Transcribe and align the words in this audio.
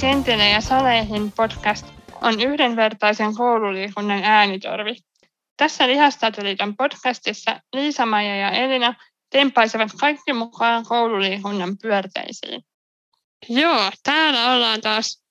kentille 0.00 0.48
ja 0.48 0.60
saleihin 0.60 1.32
podcast 1.32 1.86
on 2.22 2.40
yhdenvertaisen 2.40 3.34
koululiikunnan 3.34 4.24
äänitorvi. 4.24 4.96
Tässä 5.56 5.88
Lihastatoliiton 5.88 6.76
podcastissa 6.76 7.60
Liisa-Maija 7.72 8.36
ja 8.36 8.50
Elina 8.50 8.94
tempaisevat 9.30 9.90
kaikki 10.00 10.32
mukaan 10.32 10.84
koululiikunnan 10.84 11.78
pyörteisiin. 11.82 12.62
Joo, 13.48 13.90
täällä 14.02 14.52
ollaan 14.52 14.80
taas 14.80 15.22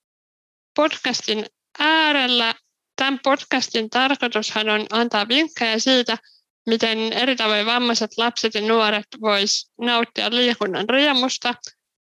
podcastin 0.76 1.46
äärellä. 1.80 2.56
Tämän 2.96 3.20
podcastin 3.24 3.90
tarkoitushan 3.90 4.70
on 4.70 4.86
antaa 4.92 5.28
vinkkejä 5.28 5.80
siitä, 5.80 6.18
miten 6.66 7.14
eri 7.14 7.36
tavoin 7.36 7.66
vammaiset 7.66 8.12
lapset 8.18 8.54
ja 8.54 8.62
nuoret 8.62 9.08
vois 9.22 9.72
nauttia 9.82 10.30
liikunnan 10.30 10.90
riemusta. 10.90 11.56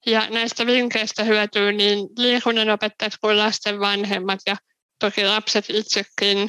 Ja 0.06 0.30
näistä 0.30 0.66
vinkkeistä 0.66 1.24
hyötyy 1.24 1.72
niin 1.72 1.98
liikunnanopettajat 2.18 3.12
kuin 3.20 3.38
lasten 3.38 3.80
vanhemmat 3.80 4.40
ja 4.46 4.56
toki 4.98 5.24
lapset 5.26 5.64
itsekin. 5.68 6.48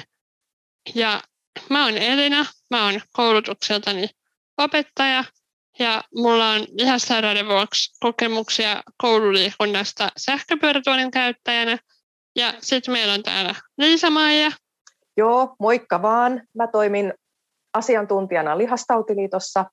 Ja 0.95 1.21
mä 1.70 1.85
oon 1.85 1.97
Elina, 1.97 2.45
mä 2.70 2.85
oon 2.85 3.02
koulutukseltani 3.13 4.09
opettaja 4.58 5.23
ja 5.80 6.03
mulla 6.16 6.49
on 6.49 6.61
lihassairauden 6.71 7.47
vuoksi 7.47 7.97
kokemuksia 7.99 8.84
koululiikunnasta 8.97 10.09
sähköpyörätuolin 10.17 11.11
käyttäjänä. 11.11 11.77
Ja 12.35 12.53
sitten 12.59 12.91
meillä 12.91 13.13
on 13.13 13.23
täällä 13.23 13.55
Liisa-Maija. 13.77 14.52
Joo, 15.17 15.55
moikka 15.59 16.02
vaan. 16.02 16.42
Mä 16.53 16.67
toimin 16.67 17.14
asiantuntijana 17.73 18.58
Lihastautiliitossa 18.58 19.66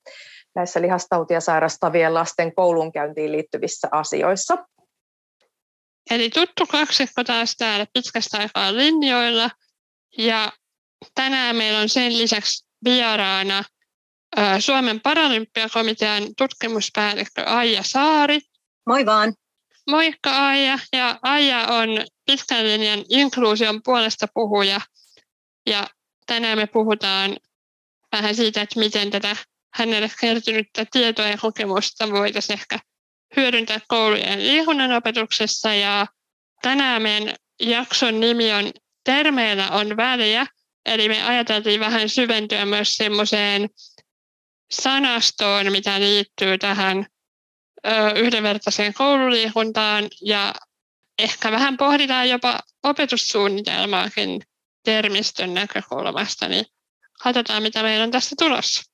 näissä 0.55 0.81
lihastautia 0.81 1.41
sairastavien 1.41 2.13
lasten 2.13 2.55
koulunkäyntiin 2.55 3.31
liittyvissä 3.31 3.87
asioissa. 3.91 4.57
Eli 6.11 6.29
tuttu 6.29 6.65
kaksikko 6.65 7.23
taas 7.23 7.55
täällä 7.55 7.85
pitkästä 7.93 8.37
aikaa 8.37 8.75
linjoilla. 8.75 9.49
Ja 10.17 10.51
tänään 11.15 11.55
meillä 11.55 11.79
on 11.79 11.89
sen 11.89 12.17
lisäksi 12.17 12.67
vieraana 12.83 13.63
Suomen 14.59 15.01
paralympiakomitean 15.01 16.23
tutkimuspäällikkö 16.37 17.43
Aija 17.43 17.83
Saari. 17.83 18.39
Moi 18.85 19.05
vaan. 19.05 19.33
Moikka 19.89 20.47
Aija. 20.47 20.79
Ja 20.93 21.19
Aija 21.21 21.67
on 21.67 21.89
pitkän 22.25 22.63
linjan 22.67 23.03
inkluusion 23.09 23.81
puolesta 23.83 24.27
puhuja. 24.33 24.81
Ja 25.65 25.87
tänään 26.25 26.57
me 26.57 26.67
puhutaan 26.67 27.37
vähän 28.11 28.35
siitä, 28.35 28.61
että 28.61 28.79
miten 28.79 29.11
tätä 29.11 29.35
hänelle 29.73 30.11
kertynyttä 30.21 30.85
tietoa 30.91 31.27
ja 31.27 31.37
kokemusta 31.37 32.11
voitaisiin 32.11 32.59
ehkä 32.59 32.79
hyödyntää 33.35 33.79
koulujen 33.87 34.47
liikunnan 34.47 34.91
opetuksessa. 34.91 35.73
Ja 35.73 36.07
tänään 36.61 37.01
meidän 37.01 37.35
jakson 37.59 38.19
nimi 38.19 38.53
on 38.53 38.71
Termeillä 39.03 39.69
on 39.71 39.97
väliä, 39.97 40.45
eli 40.85 41.09
me 41.09 41.23
ajateltiin 41.23 41.79
vähän 41.79 42.09
syventyä 42.09 42.65
myös 42.65 42.95
semmoiseen 42.95 43.69
sanastoon, 44.71 45.71
mitä 45.71 45.99
liittyy 45.99 46.57
tähän 46.57 47.05
yhdenvertaiseen 48.15 48.93
koululiikuntaan 48.93 50.07
ja 50.21 50.53
ehkä 51.19 51.51
vähän 51.51 51.77
pohditaan 51.77 52.29
jopa 52.29 52.59
opetussuunnitelmaakin 52.83 54.41
termistön 54.83 55.53
näkökulmasta, 55.53 56.47
niin 56.47 56.65
katsotaan 57.23 57.63
mitä 57.63 57.83
meillä 57.83 58.03
on 58.03 58.11
tässä 58.11 58.35
tulossa. 58.39 58.90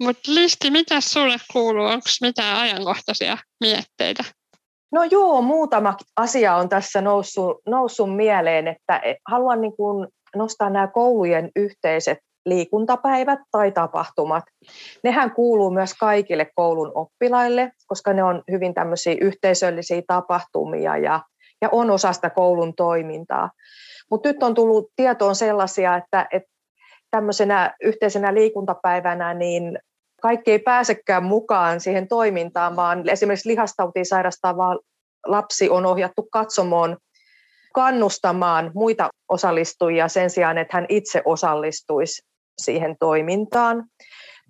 Mutta 0.00 0.34
Listi, 0.34 0.70
mitä 0.70 1.00
sulle 1.00 1.36
kuuluu? 1.52 1.84
Onko 1.84 2.06
mitään 2.20 2.60
ajankohtaisia 2.60 3.38
mietteitä? 3.60 4.24
No 4.92 5.04
joo, 5.10 5.42
muutama 5.42 5.96
asia 6.16 6.54
on 6.54 6.68
tässä 6.68 7.00
noussut, 7.00 7.56
noussut 7.66 8.16
mieleen, 8.16 8.68
että 8.68 9.00
haluan 9.28 9.60
niin 9.60 9.76
kuin 9.76 10.08
nostaa 10.36 10.70
nämä 10.70 10.86
koulujen 10.86 11.50
yhteiset 11.56 12.18
liikuntapäivät 12.46 13.38
tai 13.50 13.72
tapahtumat. 13.72 14.44
Nehän 15.04 15.30
kuuluu 15.30 15.70
myös 15.70 15.94
kaikille 15.94 16.50
koulun 16.54 16.92
oppilaille, 16.94 17.72
koska 17.86 18.12
ne 18.12 18.24
on 18.24 18.42
hyvin 18.50 18.74
tämmöisiä 18.74 19.16
yhteisöllisiä 19.20 20.02
tapahtumia 20.06 20.96
ja, 20.96 21.20
ja 21.62 21.68
on 21.72 21.90
osa 21.90 22.12
sitä 22.12 22.30
koulun 22.30 22.74
toimintaa. 22.74 23.50
Mutta 24.10 24.28
nyt 24.28 24.42
on 24.42 24.54
tullut 24.54 24.88
tietoon 24.96 25.36
sellaisia, 25.36 25.96
että, 25.96 26.26
että 26.32 26.50
tämmöisenä 27.10 27.74
yhteisenä 27.82 28.34
liikuntapäivänä 28.34 29.34
niin 29.34 29.78
kaikki 30.22 30.52
ei 30.52 30.58
pääsekään 30.58 31.24
mukaan 31.24 31.80
siihen 31.80 32.08
toimintaan, 32.08 32.76
vaan 32.76 33.08
esimerkiksi 33.08 33.48
lihastautiin 33.48 34.06
sairastava 34.06 34.78
lapsi 35.26 35.70
on 35.70 35.86
ohjattu 35.86 36.28
katsomoon 36.32 36.96
kannustamaan 37.74 38.70
muita 38.74 39.10
osallistujia 39.28 40.08
sen 40.08 40.30
sijaan, 40.30 40.58
että 40.58 40.76
hän 40.76 40.86
itse 40.88 41.22
osallistuisi 41.24 42.22
siihen 42.62 42.96
toimintaan. 43.00 43.84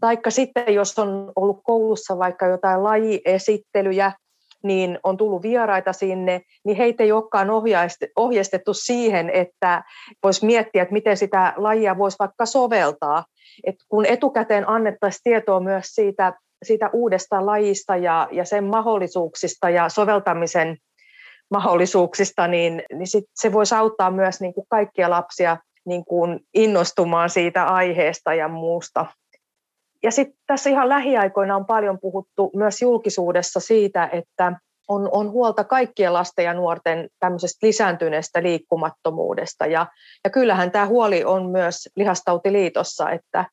Taikka 0.00 0.30
sitten, 0.30 0.74
jos 0.74 0.98
on 0.98 1.32
ollut 1.36 1.60
koulussa 1.64 2.18
vaikka 2.18 2.46
jotain 2.46 2.84
lajiesittelyjä, 2.84 4.12
niin 4.62 4.98
on 5.02 5.16
tullut 5.16 5.42
vieraita 5.42 5.92
sinne, 5.92 6.40
niin 6.64 6.76
heitä 6.76 7.02
ei 7.02 7.12
olekaan 7.12 7.48
ohjeistettu 8.16 8.74
siihen, 8.74 9.30
että 9.30 9.84
voisi 10.22 10.46
miettiä, 10.46 10.82
että 10.82 10.92
miten 10.92 11.16
sitä 11.16 11.52
lajia 11.56 11.98
voisi 11.98 12.16
vaikka 12.18 12.46
soveltaa. 12.46 13.24
Et 13.64 13.76
kun 13.88 14.06
etukäteen 14.06 14.68
annettaisiin 14.68 15.20
tietoa 15.24 15.60
myös 15.60 15.86
siitä, 15.86 16.32
siitä 16.62 16.90
uudesta 16.92 17.46
lajista 17.46 17.96
ja, 17.96 18.28
ja 18.32 18.44
sen 18.44 18.64
mahdollisuuksista 18.64 19.70
ja 19.70 19.88
soveltamisen 19.88 20.76
mahdollisuuksista, 21.50 22.48
niin, 22.48 22.82
niin 22.92 23.06
sit 23.06 23.24
se 23.34 23.52
voisi 23.52 23.74
auttaa 23.74 24.10
myös 24.10 24.40
niin 24.40 24.54
kuin 24.54 24.66
kaikkia 24.68 25.10
lapsia 25.10 25.56
niin 25.84 26.04
kuin 26.04 26.40
innostumaan 26.54 27.30
siitä 27.30 27.64
aiheesta 27.64 28.34
ja 28.34 28.48
muusta. 28.48 29.06
Ja 30.02 30.10
sitten 30.10 30.38
tässä 30.46 30.70
ihan 30.70 30.88
lähiaikoina 30.88 31.56
on 31.56 31.66
paljon 31.66 31.98
puhuttu 32.00 32.50
myös 32.56 32.82
julkisuudessa 32.82 33.60
siitä, 33.60 34.08
että 34.12 34.52
on, 34.90 35.08
on 35.12 35.30
huolta 35.30 35.64
kaikkien 35.64 36.12
lasten 36.12 36.44
ja 36.44 36.54
nuorten 36.54 37.08
tämmöisestä 37.20 37.66
lisääntyneestä 37.66 38.42
liikkumattomuudesta. 38.42 39.66
Ja, 39.66 39.86
ja 40.24 40.30
kyllähän 40.30 40.70
tämä 40.70 40.86
huoli 40.86 41.24
on 41.24 41.50
myös 41.50 41.88
lihastautiliitossa, 41.96 43.10
että, 43.10 43.44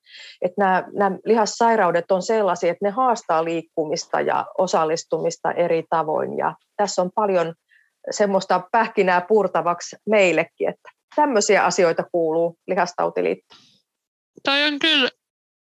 että 0.41 0.56
nämä, 0.57 0.84
nämä 0.94 1.18
lihassairaudet 1.25 2.12
on 2.12 2.22
sellaisia, 2.22 2.72
että 2.72 2.86
ne 2.86 2.90
haastaa 2.90 3.44
liikkumista 3.44 4.22
ja 4.22 4.46
osallistumista 4.57 5.52
eri 5.52 5.84
tavoin. 5.90 6.38
Ja 6.38 6.56
tässä 6.78 7.02
on 7.02 7.09
paljon 7.16 7.53
semmoista 8.12 8.62
pähkinää 8.72 9.22
purtavaksi 9.22 9.96
meillekin, 10.09 10.69
että 10.69 10.90
tämmöisiä 11.16 11.66
asioita 11.66 12.03
kuuluu 12.12 12.57
lihastautiliittoon. 12.68 13.62
Toi 14.44 14.63
on 14.63 14.80
kyllä 14.80 15.09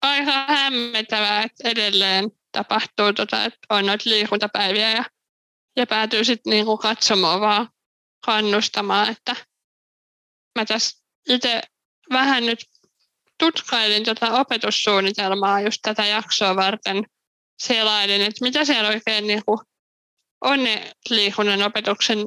aika 0.04 0.46
hämmentävää, 0.48 1.42
että 1.42 1.68
edelleen 1.68 2.30
tapahtuu, 2.52 3.12
tota, 3.12 3.44
että 3.44 3.58
on 3.70 3.86
noita 3.86 4.10
liikuntapäiviä 4.10 4.90
ja, 4.90 5.04
ja 5.76 5.86
päätyy 5.86 6.24
sitten 6.24 6.50
niinku 6.50 6.76
katsomaan 6.76 7.40
vaan 7.40 7.68
kannustamaan, 8.24 9.08
että 9.08 9.36
mä 10.58 10.64
tässä 10.64 11.04
itse 11.28 11.60
vähän 12.12 12.46
nyt 12.46 12.58
tutkailin 13.38 14.04
tota 14.04 14.32
opetussuunnitelmaa 14.32 15.60
just 15.60 15.78
tätä 15.82 16.06
jaksoa 16.06 16.56
varten. 16.56 17.04
Selailin, 17.62 18.22
että 18.22 18.44
mitä 18.44 18.64
siellä 18.64 18.88
oikein 18.88 19.26
niinku 19.26 19.62
on 20.40 20.64
ne 20.64 20.92
liikunnan 21.10 21.62
opetuksen 21.62 22.18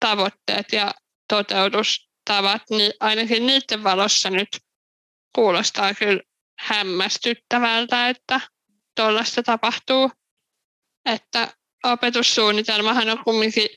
tavoitteet 0.00 0.66
ja 0.72 0.94
toteutustavat, 1.28 2.62
niin 2.70 2.92
ainakin 3.00 3.46
niiden 3.46 3.84
valossa 3.84 4.30
nyt 4.30 4.48
kuulostaa 5.34 5.94
kyllä 5.94 6.20
hämmästyttävältä, 6.64 8.08
että 8.08 8.40
tuollaista 8.96 9.42
tapahtuu. 9.42 10.10
Että 11.04 11.48
opetussuunnitelmahan 11.84 13.10
on 13.10 13.24
kumminkin 13.24 13.68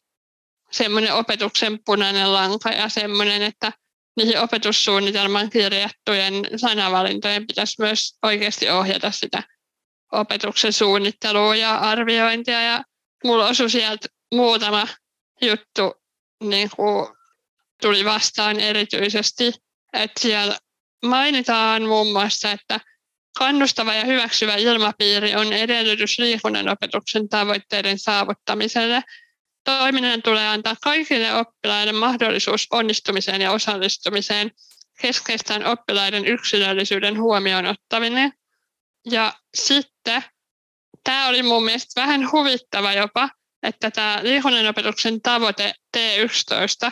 semmoinen 0.71 1.13
opetuksen 1.13 1.79
punainen 1.85 2.33
lanka 2.33 2.69
ja 2.69 2.89
semmoinen, 2.89 3.41
että 3.41 3.71
niihin 4.17 4.39
opetussuunnitelman 4.39 5.49
kirjattujen 5.49 6.33
sanavalintojen 6.55 7.47
pitäisi 7.47 7.81
myös 7.81 8.17
oikeasti 8.23 8.69
ohjata 8.69 9.11
sitä 9.11 9.43
opetuksen 10.11 10.73
suunnittelua 10.73 11.55
ja 11.55 11.75
arviointia. 11.75 12.61
Ja 12.61 12.83
mulla 13.23 13.47
osui 13.47 13.69
sieltä 13.69 14.07
muutama 14.33 14.87
juttu 15.41 15.93
niin 16.43 16.69
kuin 16.75 17.07
tuli 17.81 18.05
vastaan 18.05 18.59
erityisesti, 18.59 19.53
että 19.93 20.21
siellä 20.21 20.57
mainitaan 21.05 21.83
muun 21.83 22.11
muassa, 22.11 22.51
että 22.51 22.79
kannustava 23.37 23.93
ja 23.93 24.05
hyväksyvä 24.05 24.55
ilmapiiri 24.55 25.35
on 25.35 25.53
edellytys 25.53 26.19
liikunnan 26.19 26.69
opetuksen 26.69 27.29
tavoitteiden 27.29 27.99
saavuttamiselle. 27.99 29.03
Toiminnan 29.63 30.21
tulee 30.21 30.47
antaa 30.47 30.75
kaikille 30.83 31.33
oppilaille 31.33 31.91
mahdollisuus 31.91 32.67
onnistumiseen 32.71 33.41
ja 33.41 33.51
osallistumiseen. 33.51 34.51
Keskeistä 35.01 35.55
on 35.55 35.65
oppilaiden 35.65 36.25
yksilöllisyyden 36.25 37.19
huomioon 37.19 37.65
ottaminen. 37.65 38.33
Ja 39.05 39.33
sitten, 39.57 40.23
tämä 41.03 41.27
oli 41.27 41.43
mun 41.43 41.63
mielestä 41.65 42.01
vähän 42.01 42.31
huvittava 42.31 42.93
jopa, 42.93 43.29
että 43.63 43.91
tämä 43.91 44.19
liikunnanopetuksen 44.23 45.21
tavoite 45.21 45.73
T11 45.97 46.91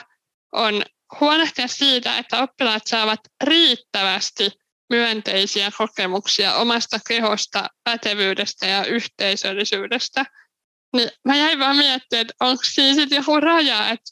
on 0.52 0.84
huolehtia 1.20 1.68
siitä, 1.68 2.18
että 2.18 2.44
oppilaat 2.44 2.88
saavat 2.88 3.20
riittävästi 3.44 4.52
myönteisiä 4.90 5.72
kokemuksia 5.78 6.56
omasta 6.56 7.00
kehosta, 7.08 7.70
pätevyydestä 7.84 8.66
ja 8.66 8.86
yhteisöllisyydestä. 8.86 10.26
Niin 10.96 11.10
mä 11.26 11.36
jäin 11.36 11.60
vaan 11.60 11.78
miettimään, 11.78 12.22
että 12.22 12.34
onko 12.40 12.64
siinä 12.66 12.96
sitten 12.96 13.16
joku 13.16 13.40
raja, 13.40 13.90
että, 13.90 14.12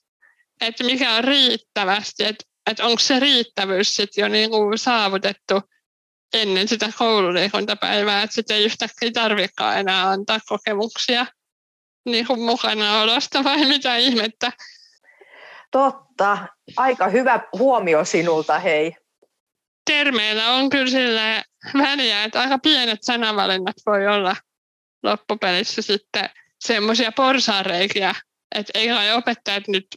että 0.61 0.83
mikä 0.83 1.15
on 1.15 1.23
riittävästi, 1.23 2.23
että, 2.23 2.43
että 2.71 2.85
onko 2.85 2.99
se 2.99 3.19
riittävyys 3.19 3.95
sitten 3.95 4.21
jo 4.21 4.27
niin 4.27 4.49
kuin 4.49 4.77
saavutettu 4.77 5.61
ennen 6.33 6.67
sitä 6.67 6.91
koululiikuntapäivää, 6.97 8.23
että 8.23 8.33
sitten 8.33 8.57
ei 8.57 8.65
yhtäkkiä 8.65 9.11
tarvitsekaan 9.13 9.79
enää 9.79 10.09
antaa 10.09 10.39
kokemuksia 10.47 11.25
niin 12.05 12.27
kuin 12.27 12.41
mukana 12.41 13.01
olosta 13.01 13.43
vai 13.43 13.65
mitä 13.65 13.95
ihmettä. 13.95 14.51
Totta. 15.73 16.37
Aika 16.77 17.07
hyvä 17.07 17.39
huomio 17.57 18.05
sinulta, 18.05 18.59
hei. 18.59 18.95
Termeillä 19.85 20.51
on 20.51 20.69
kyllä 20.69 20.89
sille 20.89 21.43
väliä, 21.77 22.23
että 22.23 22.41
aika 22.41 22.59
pienet 22.59 22.99
sanavalinnat 23.01 23.75
voi 23.85 24.07
olla 24.07 24.35
loppupelissä 25.03 25.81
sitten 25.81 26.29
semmoisia 26.59 27.11
porsareikiä, 27.11 28.15
että 28.55 28.71
ei 28.79 28.87
kai 28.87 29.13
opettajat 29.13 29.67
nyt 29.67 29.87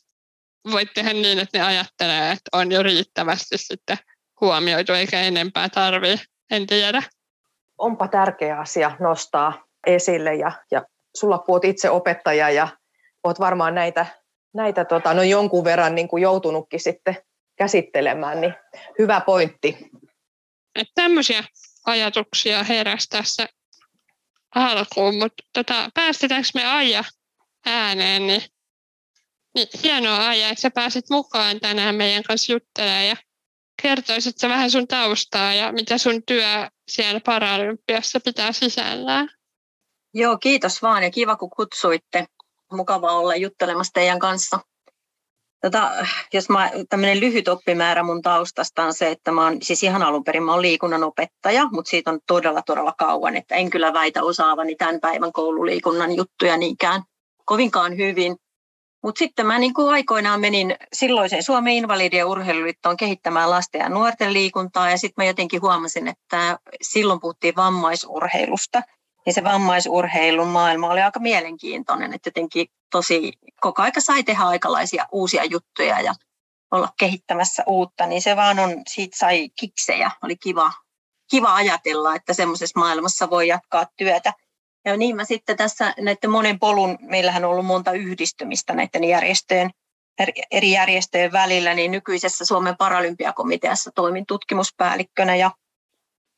voi 0.70 0.86
tehdä 0.86 1.12
niin, 1.12 1.38
että 1.38 1.58
ne 1.58 1.64
ajattelee, 1.64 2.30
että 2.30 2.48
on 2.52 2.72
jo 2.72 2.82
riittävästi 2.82 3.58
sitten 3.58 3.96
huomioitu 4.40 4.92
eikä 4.92 5.20
enempää 5.20 5.68
tarvii, 5.68 6.16
en 6.50 6.66
tiedä. 6.66 7.02
Onpa 7.78 8.08
tärkeä 8.08 8.58
asia 8.58 8.96
nostaa 9.00 9.64
esille 9.86 10.34
ja, 10.34 10.52
ja 10.70 10.82
sulla 11.16 11.44
olet 11.48 11.64
itse 11.64 11.90
opettaja 11.90 12.50
ja 12.50 12.68
olet 13.24 13.40
varmaan 13.40 13.74
näitä, 13.74 14.06
näitä 14.56 14.84
tota, 14.84 15.14
no 15.14 15.22
jonkun 15.22 15.64
verran 15.64 15.94
niin 15.94 16.08
kuin 16.08 16.22
joutunutkin 16.22 16.80
sitten 16.80 17.16
käsittelemään, 17.56 18.40
niin 18.40 18.54
hyvä 18.98 19.20
pointti. 19.20 19.76
Että 20.74 20.92
tämmöisiä 20.94 21.44
ajatuksia 21.86 22.64
heräsi 22.64 23.08
tässä 23.08 23.48
alkuun, 24.54 25.14
mutta 25.18 25.42
tota, 25.52 25.90
päästetäänkö 25.94 26.48
me 26.54 26.66
Aija 26.66 27.04
ääneen, 27.66 28.26
niin, 28.26 28.42
niin 29.54 29.68
hienoa 29.82 30.26
Aija, 30.26 30.48
että 30.48 30.60
sä 30.60 30.70
pääsit 30.70 31.10
mukaan 31.10 31.60
tänään 31.60 31.94
meidän 31.94 32.22
kanssa 32.22 32.52
juttelemaan 32.52 33.06
ja 33.06 33.16
kertoisit 33.82 34.38
sä 34.38 34.48
vähän 34.48 34.70
sun 34.70 34.88
taustaa 34.88 35.54
ja 35.54 35.72
mitä 35.72 35.98
sun 35.98 36.22
työ 36.26 36.70
siellä 36.88 37.20
Paralympiassa 37.20 38.20
pitää 38.20 38.52
sisällään? 38.52 39.28
Joo, 40.14 40.38
kiitos 40.38 40.82
vaan 40.82 41.02
ja 41.02 41.10
kiva 41.10 41.36
kun 41.36 41.50
kutsuitte. 41.50 42.26
Mukava 42.72 43.12
olla 43.12 43.36
juttelemassa 43.36 43.92
teidän 43.92 44.18
kanssa. 44.18 44.58
Tota, 45.60 45.90
jos 46.32 46.48
mä, 46.48 46.70
tämmöinen 46.88 47.20
lyhyt 47.20 47.48
oppimäärä 47.48 48.02
mun 48.02 48.22
taustasta 48.22 48.84
on 48.84 48.94
se, 48.94 49.10
että 49.10 49.32
mä 49.32 49.44
oon, 49.44 49.58
siis 49.62 49.82
ihan 49.82 50.02
alun 50.02 50.24
perin 50.24 50.42
mä 50.42 50.52
oon 50.52 50.62
liikunnan 50.62 51.04
opettaja, 51.04 51.68
mutta 51.72 51.90
siitä 51.90 52.10
on 52.10 52.20
todella 52.26 52.62
todella 52.62 52.94
kauan, 52.98 53.36
että 53.36 53.54
en 53.54 53.70
kyllä 53.70 53.92
väitä 53.92 54.22
osaavani 54.22 54.74
tämän 54.76 55.00
päivän 55.00 55.32
koululiikunnan 55.32 56.16
juttuja 56.16 56.56
niinkään 56.56 57.02
kovinkaan 57.44 57.96
hyvin. 57.96 58.36
Mutta 59.02 59.18
sitten 59.18 59.46
mä 59.46 59.58
niin 59.58 59.74
kuin 59.74 59.92
aikoinaan 59.92 60.40
menin 60.40 60.76
silloiseen 60.92 61.42
Suomen 61.42 61.72
invalidien 61.72 62.26
urheiluliittoon 62.26 62.96
kehittämään 62.96 63.50
lasten 63.50 63.78
ja 63.78 63.88
nuorten 63.88 64.32
liikuntaa 64.32 64.90
ja 64.90 64.98
sitten 64.98 65.24
mä 65.24 65.26
jotenkin 65.26 65.62
huomasin, 65.62 66.08
että 66.08 66.58
silloin 66.82 67.20
puhuttiin 67.20 67.56
vammaisurheilusta– 67.56 68.82
niin 69.26 69.34
se 69.34 69.44
vammaisurheilun 69.44 70.48
maailma 70.48 70.90
oli 70.90 71.02
aika 71.02 71.20
mielenkiintoinen, 71.20 72.14
että 72.14 72.28
jotenkin 72.28 72.66
tosi 72.90 73.32
koko 73.60 73.82
aika 73.82 74.00
sai 74.00 74.22
tehdä 74.22 74.42
aikalaisia 74.42 75.06
uusia 75.12 75.44
juttuja 75.44 76.00
ja 76.00 76.14
olla 76.70 76.88
kehittämässä 76.98 77.62
uutta, 77.66 78.06
niin 78.06 78.22
se 78.22 78.36
vaan 78.36 78.58
on, 78.58 78.82
siitä 78.88 79.16
sai 79.18 79.48
kiksejä, 79.60 80.10
oli 80.22 80.36
kiva, 80.36 80.72
kiva 81.30 81.54
ajatella, 81.54 82.14
että 82.14 82.34
semmoisessa 82.34 82.80
maailmassa 82.80 83.30
voi 83.30 83.48
jatkaa 83.48 83.86
työtä. 83.96 84.32
Ja 84.84 84.96
niin 84.96 85.16
mä 85.16 85.24
sitten 85.24 85.56
tässä 85.56 85.94
näiden 86.00 86.30
monen 86.30 86.58
polun, 86.58 86.98
meillähän 87.00 87.44
on 87.44 87.50
ollut 87.50 87.66
monta 87.66 87.92
yhdistymistä 87.92 88.74
näiden 88.74 89.04
järjestöjen, 89.04 89.70
eri 90.50 90.70
järjestöjen 90.70 91.32
välillä, 91.32 91.74
niin 91.74 91.90
nykyisessä 91.90 92.44
Suomen 92.44 92.76
paralympiakomiteassa 92.76 93.90
toimin 93.94 94.26
tutkimuspäällikkönä 94.26 95.36
ja 95.36 95.50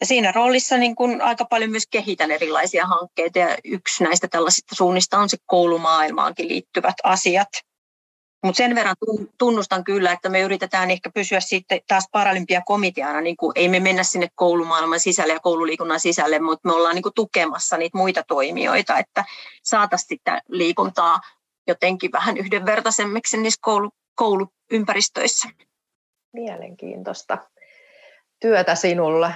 ja 0.01 0.07
siinä 0.07 0.33
roolissa 0.33 0.77
niin 0.77 0.97
kun 0.97 1.23
aika 1.23 1.45
paljon 1.45 1.71
myös 1.71 1.87
kehitän 1.91 2.31
erilaisia 2.31 2.87
hankkeita 2.87 3.39
ja 3.39 3.57
yksi 3.65 4.05
näistä 4.05 4.29
tällaisista 4.29 4.75
suunnista 4.75 5.19
on 5.19 5.29
se 5.29 5.37
koulumaailmaankin 5.47 6.49
liittyvät 6.49 6.95
asiat. 7.05 7.49
Mutta 8.45 8.57
sen 8.57 8.75
verran 8.75 8.97
tunnustan 9.39 9.85
kyllä, 9.85 10.13
että 10.13 10.29
me 10.29 10.41
yritetään 10.41 10.91
ehkä 10.91 11.11
pysyä 11.15 11.41
sitten 11.41 11.81
taas 11.89 12.09
paralympiakomiteana, 12.13 13.21
niin 13.21 13.37
kuin 13.37 13.53
ei 13.55 13.69
me 13.69 13.81
mennä 13.81 14.03
sinne 14.03 14.29
koulumaailman 14.35 15.01
sisälle 15.01 15.33
ja 15.33 15.41
koululiikunnan 15.41 16.01
sisälle, 16.01 16.39
mutta 16.39 16.69
me 16.69 16.75
ollaan 16.75 16.95
niin 16.95 17.05
tukemassa 17.15 17.77
niitä 17.77 17.99
muita 17.99 18.23
toimijoita, 18.23 18.99
että 18.99 19.25
saataisiin 19.63 20.09
sitä 20.09 20.43
liikuntaa 20.49 21.21
jotenkin 21.67 22.13
vähän 22.13 22.37
yhdenvertaisemmiksi 22.37 23.37
niissä 23.37 23.61
koulu, 23.63 23.91
kouluympäristöissä. 24.15 25.49
Mielenkiintoista 26.33 27.39
työtä 28.41 28.75
sinulle. 28.75 29.35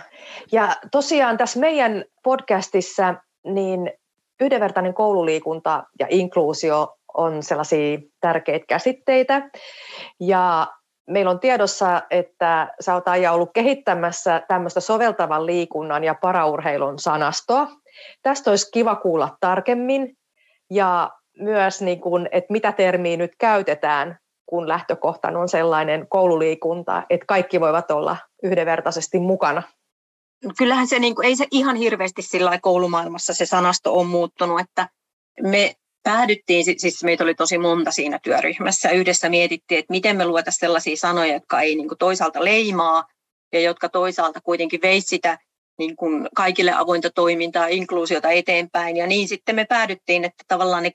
Ja 0.53 0.77
tosiaan 0.93 1.39
tässä 1.39 1.61
meidän 1.61 2.05
podcastissa 2.23 3.15
niin 3.45 3.93
yhdenvertainen 4.41 4.95
koululiikunta 4.95 5.85
ja 5.99 6.07
inkluusio 6.11 6.97
on 7.15 7.43
sellaisia 7.43 7.99
tärkeitä 8.21 8.65
käsitteitä. 8.69 9.51
Ja 10.21 10.67
meillä 11.11 11.31
on 11.31 11.41
tiedossa, 11.41 12.03
että 12.11 12.75
sä 12.81 12.95
oot 12.95 13.09
Aija 13.09 13.33
ollut 13.33 13.51
kehittämässä 13.55 14.43
tämmöistä 14.49 14.81
soveltavan 14.81 15.47
liikunnan 15.47 16.05
ja 16.05 16.15
paraurheilun 16.15 16.99
sanastoa. 16.99 17.69
Tästä 18.23 18.51
olisi 18.51 18.71
kiva 18.71 18.97
kuulla 18.97 19.37
tarkemmin 19.41 20.17
ja 20.71 21.11
myös, 21.39 21.83
niin 21.83 22.01
kuin, 22.01 22.29
että 22.33 22.53
mitä 22.53 22.73
termiä 22.73 23.17
nyt 23.17 23.33
käytetään 23.39 24.19
kun 24.47 24.69
lähtökohtana 24.69 25.39
on 25.39 25.49
sellainen 25.49 26.07
koululiikunta, 26.09 27.03
että 27.11 27.27
kaikki 27.27 27.61
voivat 27.61 27.91
olla 27.91 28.17
yhdenvertaisesti 28.43 29.19
mukana. 29.19 29.63
Kyllähän 30.59 30.87
se, 30.87 30.99
niin 30.99 31.15
kuin, 31.15 31.27
ei 31.27 31.37
se 31.37 31.47
ihan 31.51 31.77
hirveästi 31.77 32.23
sillä 32.23 32.59
koulumaailmassa 32.63 33.35
se 33.35 33.47
sanasto 33.47 33.95
on 33.95 34.07
muuttunut, 34.07 34.61
että 34.61 34.89
me 35.43 35.75
päädyttiin, 36.03 36.65
siis 36.65 37.05
meitä 37.05 37.25
oli 37.25 37.35
tosi 37.35 37.59
monta 37.59 37.91
siinä 37.91 38.19
työryhmässä, 38.23 38.91
yhdessä 38.91 39.29
mietittiin, 39.29 39.79
että 39.79 39.93
miten 39.93 40.17
me 40.17 40.27
luotaisiin 40.27 40.61
sellaisia 40.61 40.97
sanoja, 40.97 41.33
jotka 41.33 41.61
ei 41.61 41.75
niin 41.75 41.89
kuin 41.89 41.99
toisaalta 41.99 42.45
leimaa 42.45 43.05
ja 43.53 43.61
jotka 43.61 43.89
toisaalta 43.89 44.41
kuitenkin 44.41 44.83
veisi 44.83 45.09
sitä 45.09 45.39
niin 45.79 45.97
kuin 45.97 46.29
kaikille 46.37 46.73
avointa 46.73 47.11
toimintaa, 47.11 47.67
inkluusiota 47.67 48.31
eteenpäin. 48.31 48.97
Ja 48.97 49.07
niin 49.07 49.29
sitten 49.29 49.55
me 49.55 49.65
päädyttiin, 49.65 50.25
että 50.25 50.45
tavallaan 50.49 50.83
ne 50.83 50.91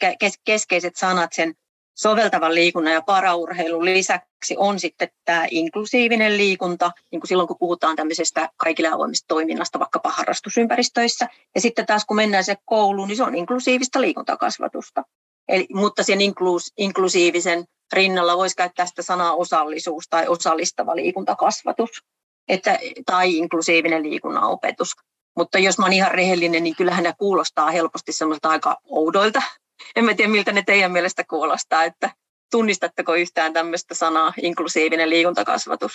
keskeiset 0.45 0.95
sanat 0.95 1.33
sen 1.33 1.53
soveltavan 1.97 2.55
liikunnan 2.55 2.93
ja 2.93 3.01
paraurheilun 3.01 3.85
lisäksi 3.85 4.55
on 4.57 4.79
sitten 4.79 5.09
tämä 5.25 5.47
inklusiivinen 5.51 6.37
liikunta, 6.37 6.91
niin 7.11 7.19
kuin 7.19 7.27
silloin 7.27 7.47
kun 7.47 7.57
puhutaan 7.59 7.95
tämmöisestä 7.95 8.49
kaikille 8.57 8.89
avoimista 8.89 9.25
toiminnasta 9.27 9.79
vaikkapa 9.79 10.09
harrastusympäristöissä. 10.09 11.27
Ja 11.55 11.61
sitten 11.61 11.85
taas 11.85 12.05
kun 12.05 12.15
mennään 12.15 12.43
se 12.43 12.55
kouluun, 12.65 13.07
niin 13.07 13.17
se 13.17 13.23
on 13.23 13.35
inklusiivista 13.35 14.01
liikuntakasvatusta. 14.01 15.03
Eli, 15.47 15.67
mutta 15.73 16.03
sen 16.03 16.21
inkluus, 16.21 16.73
inklusiivisen 16.77 17.65
rinnalla 17.93 18.37
voisi 18.37 18.55
käyttää 18.55 18.85
sitä 18.85 19.01
sanaa 19.01 19.35
osallisuus 19.35 20.03
tai 20.09 20.27
osallistava 20.27 20.95
liikuntakasvatus 20.95 21.89
että, 22.47 22.79
tai 23.05 23.37
inklusiivinen 23.37 24.03
liikunnan 24.03 24.43
opetus. 24.43 24.89
Mutta 25.37 25.59
jos 25.59 25.77
mä 25.77 25.85
oon 25.85 25.93
ihan 25.93 26.11
rehellinen, 26.11 26.63
niin 26.63 26.75
kyllähän 26.75 27.03
ne 27.03 27.13
kuulostaa 27.17 27.71
helposti 27.71 28.11
semmoista 28.11 28.49
aika 28.49 28.77
oudoilta 28.83 29.41
en 29.95 30.05
mä 30.05 30.13
tiedä, 30.13 30.31
miltä 30.31 30.51
ne 30.51 30.61
teidän 30.61 30.91
mielestä 30.91 31.23
kuulostaa, 31.29 31.83
että 31.83 32.11
tunnistatteko 32.51 33.15
yhtään 33.15 33.53
tämmöistä 33.53 33.95
sanaa, 33.95 34.33
inklusiivinen 34.41 35.09
liikuntakasvatus? 35.09 35.91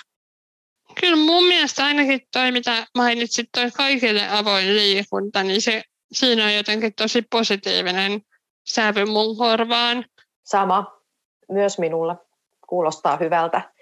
Kyllä 1.01 1.17
mun 1.17 1.45
mielestä 1.45 1.85
ainakin 1.85 2.21
toi, 2.33 2.53
mitä 2.53 2.87
mainitsit, 2.97 3.49
toi 3.55 3.71
kaikille 3.71 4.29
avoin 4.29 4.77
liikunta, 4.77 5.43
niin 5.43 5.63
se, 5.63 5.83
siinä 6.13 6.45
on 6.45 6.55
jotenkin 6.55 6.95
tosi 6.95 7.23
positiivinen 7.31 8.23
sävy 8.67 9.05
mun 9.05 9.37
korvaan. 9.37 10.05
Sama, 10.43 11.01
myös 11.51 11.79
minulla. 11.79 12.17
Kuulostaa 12.69 13.17
hyvältä. 13.17 13.73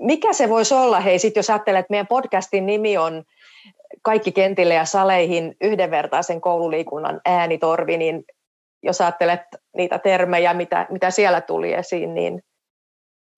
Mikä 0.00 0.32
se 0.32 0.48
voisi 0.48 0.74
olla, 0.74 1.00
hei, 1.00 1.18
sit 1.18 1.36
jos 1.36 1.50
ajattelet, 1.50 1.80
että 1.80 1.90
meidän 1.90 2.06
podcastin 2.06 2.66
nimi 2.66 2.98
on 2.98 3.24
Kaikki 4.02 4.32
kentille 4.32 4.74
ja 4.74 4.84
saleihin 4.84 5.56
yhdenvertaisen 5.60 6.40
koululiikunnan 6.40 7.20
äänitorvi, 7.24 7.96
niin 7.96 8.24
jos 8.86 9.00
ajattelet 9.00 9.40
niitä 9.76 9.98
termejä, 9.98 10.54
mitä, 10.54 10.86
mitä 10.90 11.10
siellä 11.10 11.40
tuli 11.40 11.72
esiin, 11.72 12.14
niin 12.14 12.42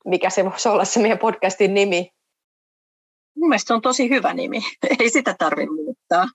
mikä 0.05 0.31
se 0.31 0.45
voisi 0.45 0.69
olla 0.69 0.85
se 0.85 1.01
meidän 1.01 1.19
podcastin 1.19 1.75
nimi? 1.75 2.11
Mun 3.37 3.49
mielestä 3.49 3.69
se 3.69 3.75
on 3.75 3.83
tosi 3.83 4.09
hyvä 4.09 4.35
nimi. 4.35 4.61
Ei 5.01 5.11
sitä 5.11 5.35
tarvitse 5.39 5.75
muuttaa. 5.75 6.27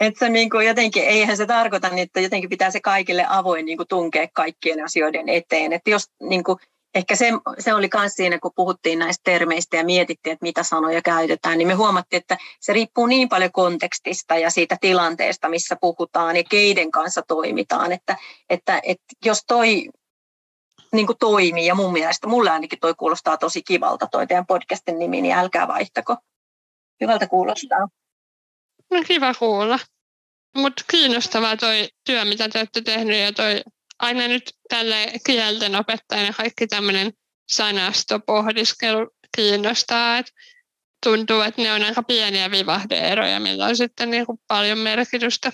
että 0.00 0.28
niin 0.28 0.50
kuin 0.50 0.66
jotenkin, 0.66 1.02
eihän 1.02 1.36
se 1.36 1.46
tarkoita, 1.46 1.90
että 1.96 2.20
jotenkin 2.20 2.50
pitää 2.50 2.70
se 2.70 2.80
kaikille 2.80 3.26
avoin 3.28 3.66
niin 3.66 3.76
kuin 3.76 3.88
tunkea 3.88 4.28
kaikkien 4.34 4.84
asioiden 4.84 5.28
eteen. 5.28 5.72
Että 5.72 5.90
jos 5.90 6.10
niin 6.22 6.44
kuin, 6.44 6.58
ehkä 6.94 7.16
se, 7.16 7.26
se 7.58 7.74
oli 7.74 7.88
myös 7.94 8.12
siinä, 8.12 8.38
kun 8.38 8.50
puhuttiin 8.56 8.98
näistä 8.98 9.22
termeistä 9.24 9.76
ja 9.76 9.84
mietittiin, 9.84 10.32
että 10.32 10.42
mitä 10.42 10.62
sanoja 10.62 11.02
käytetään, 11.02 11.58
niin 11.58 11.68
me 11.68 11.74
huomattiin, 11.74 12.20
että 12.20 12.38
se 12.60 12.72
riippuu 12.72 13.06
niin 13.06 13.28
paljon 13.28 13.52
kontekstista 13.52 14.36
ja 14.36 14.50
siitä 14.50 14.76
tilanteesta, 14.80 15.48
missä 15.48 15.76
puhutaan 15.80 16.36
ja 16.36 16.44
keiden 16.50 16.90
kanssa 16.90 17.22
toimitaan, 17.28 17.92
että, 17.92 18.16
että, 18.50 18.80
että 18.84 19.04
jos 19.24 19.44
toi 19.46 19.88
niin 20.92 21.06
kuin 21.06 21.18
toimii, 21.18 21.66
ja 21.66 21.74
mun 21.74 21.92
mielestä 21.92 22.26
mulle 22.26 22.50
ainakin 22.50 22.78
toi 22.78 22.94
kuulostaa 22.94 23.36
tosi 23.36 23.62
kivalta, 23.62 24.06
toi 24.06 24.26
teidän 24.26 24.46
podcastin 24.46 24.98
nimi, 24.98 25.22
niin 25.22 25.34
älkää 25.34 25.68
vaihtako. 25.68 26.16
Hyvältä 27.00 27.26
kuulostaa. 27.26 27.88
No 28.90 29.02
kiva 29.06 29.34
kuulla. 29.34 29.78
Mutta 30.56 30.84
kiinnostavaa 30.90 31.56
toi 31.56 31.88
työ, 32.06 32.24
mitä 32.24 32.48
te 32.48 32.58
olette 32.58 32.80
tehnyt 32.80 33.16
ja 33.16 33.32
toi 33.32 33.62
aina 34.04 34.28
nyt 34.28 34.52
tälle 34.68 35.12
kielten 35.26 35.76
opettajana 35.76 36.32
kaikki 36.32 36.66
tämmöinen 36.66 37.12
sanastopohdiskelu 37.48 39.10
kiinnostaa. 39.36 40.18
Et 40.18 40.26
tuntuu, 41.06 41.40
että 41.40 41.62
ne 41.62 41.72
on 41.72 41.82
aika 41.82 42.02
pieniä 42.02 42.50
vivahdeeroja, 42.50 43.40
millä 43.40 43.66
on 43.66 43.76
sitten 43.76 44.10
niin 44.10 44.26
kuin 44.26 44.38
paljon 44.48 44.78
merkitystä. 44.78 45.52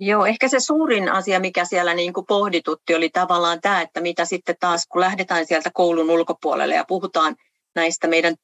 Joo, 0.00 0.26
ehkä 0.26 0.48
se 0.48 0.60
suurin 0.60 1.08
asia, 1.08 1.40
mikä 1.40 1.64
siellä 1.64 1.94
niin 1.94 2.12
kuin 2.12 2.26
pohditutti, 2.26 2.94
oli 2.94 3.08
tavallaan 3.08 3.60
tämä, 3.60 3.80
että 3.80 4.00
mitä 4.00 4.24
sitten 4.24 4.56
taas, 4.60 4.86
kun 4.86 5.00
lähdetään 5.00 5.46
sieltä 5.46 5.70
koulun 5.74 6.10
ulkopuolelle 6.10 6.74
ja 6.74 6.84
puhutaan 6.88 7.36
näistä 7.74 8.08
meidän 8.08 8.34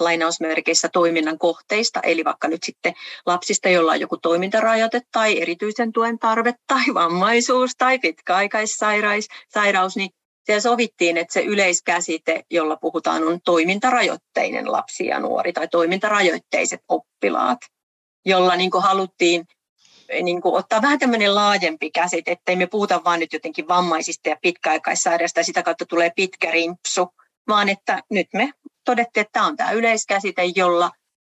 lainausmerkeissä 0.00 0.88
toiminnan 0.88 1.38
kohteista, 1.38 2.00
eli 2.00 2.24
vaikka 2.24 2.48
nyt 2.48 2.62
sitten 2.62 2.94
lapsista, 3.26 3.68
joilla 3.68 3.92
on 3.92 4.00
joku 4.00 4.16
toimintarajoite 4.16 5.00
tai 5.12 5.42
erityisen 5.42 5.92
tuen 5.92 6.18
tarve 6.18 6.54
tai 6.66 6.84
vammaisuus 6.94 7.70
tai 7.78 7.98
pitkäaikaissairaus, 7.98 9.96
niin 9.96 10.10
siellä 10.44 10.60
sovittiin, 10.60 11.16
että 11.16 11.32
se 11.32 11.42
yleiskäsite, 11.42 12.44
jolla 12.50 12.76
puhutaan, 12.76 13.24
on 13.24 13.40
toimintarajoitteinen 13.44 14.72
lapsi 14.72 15.06
ja 15.06 15.20
nuori 15.20 15.52
tai 15.52 15.68
toimintarajoitteiset 15.68 16.80
oppilaat, 16.88 17.58
jolla 18.24 18.56
niin 18.56 18.70
haluttiin 18.82 19.46
niin 20.22 20.42
kuin 20.42 20.54
ottaa 20.54 20.82
vähän 20.82 20.98
tämmöinen 20.98 21.34
laajempi 21.34 21.90
käsite, 21.90 22.32
ettei 22.32 22.56
me 22.56 22.66
puhuta 22.66 23.04
vain 23.04 23.20
nyt 23.20 23.32
jotenkin 23.32 23.68
vammaisista 23.68 24.28
ja 24.28 24.36
pitkäaikaissairaista 24.42 25.40
ja 25.40 25.44
sitä 25.44 25.62
kautta 25.62 25.86
tulee 25.86 26.10
pitkä 26.16 26.50
rimpsu, 26.50 27.08
vaan 27.48 27.68
että 27.68 28.02
nyt 28.10 28.26
me 28.32 28.50
todettiin, 28.84 29.22
että 29.22 29.32
tämä 29.32 29.46
on 29.46 29.56
tämä 29.56 29.70
yleiskäsite, 29.70 30.42
jolla, 30.56 30.90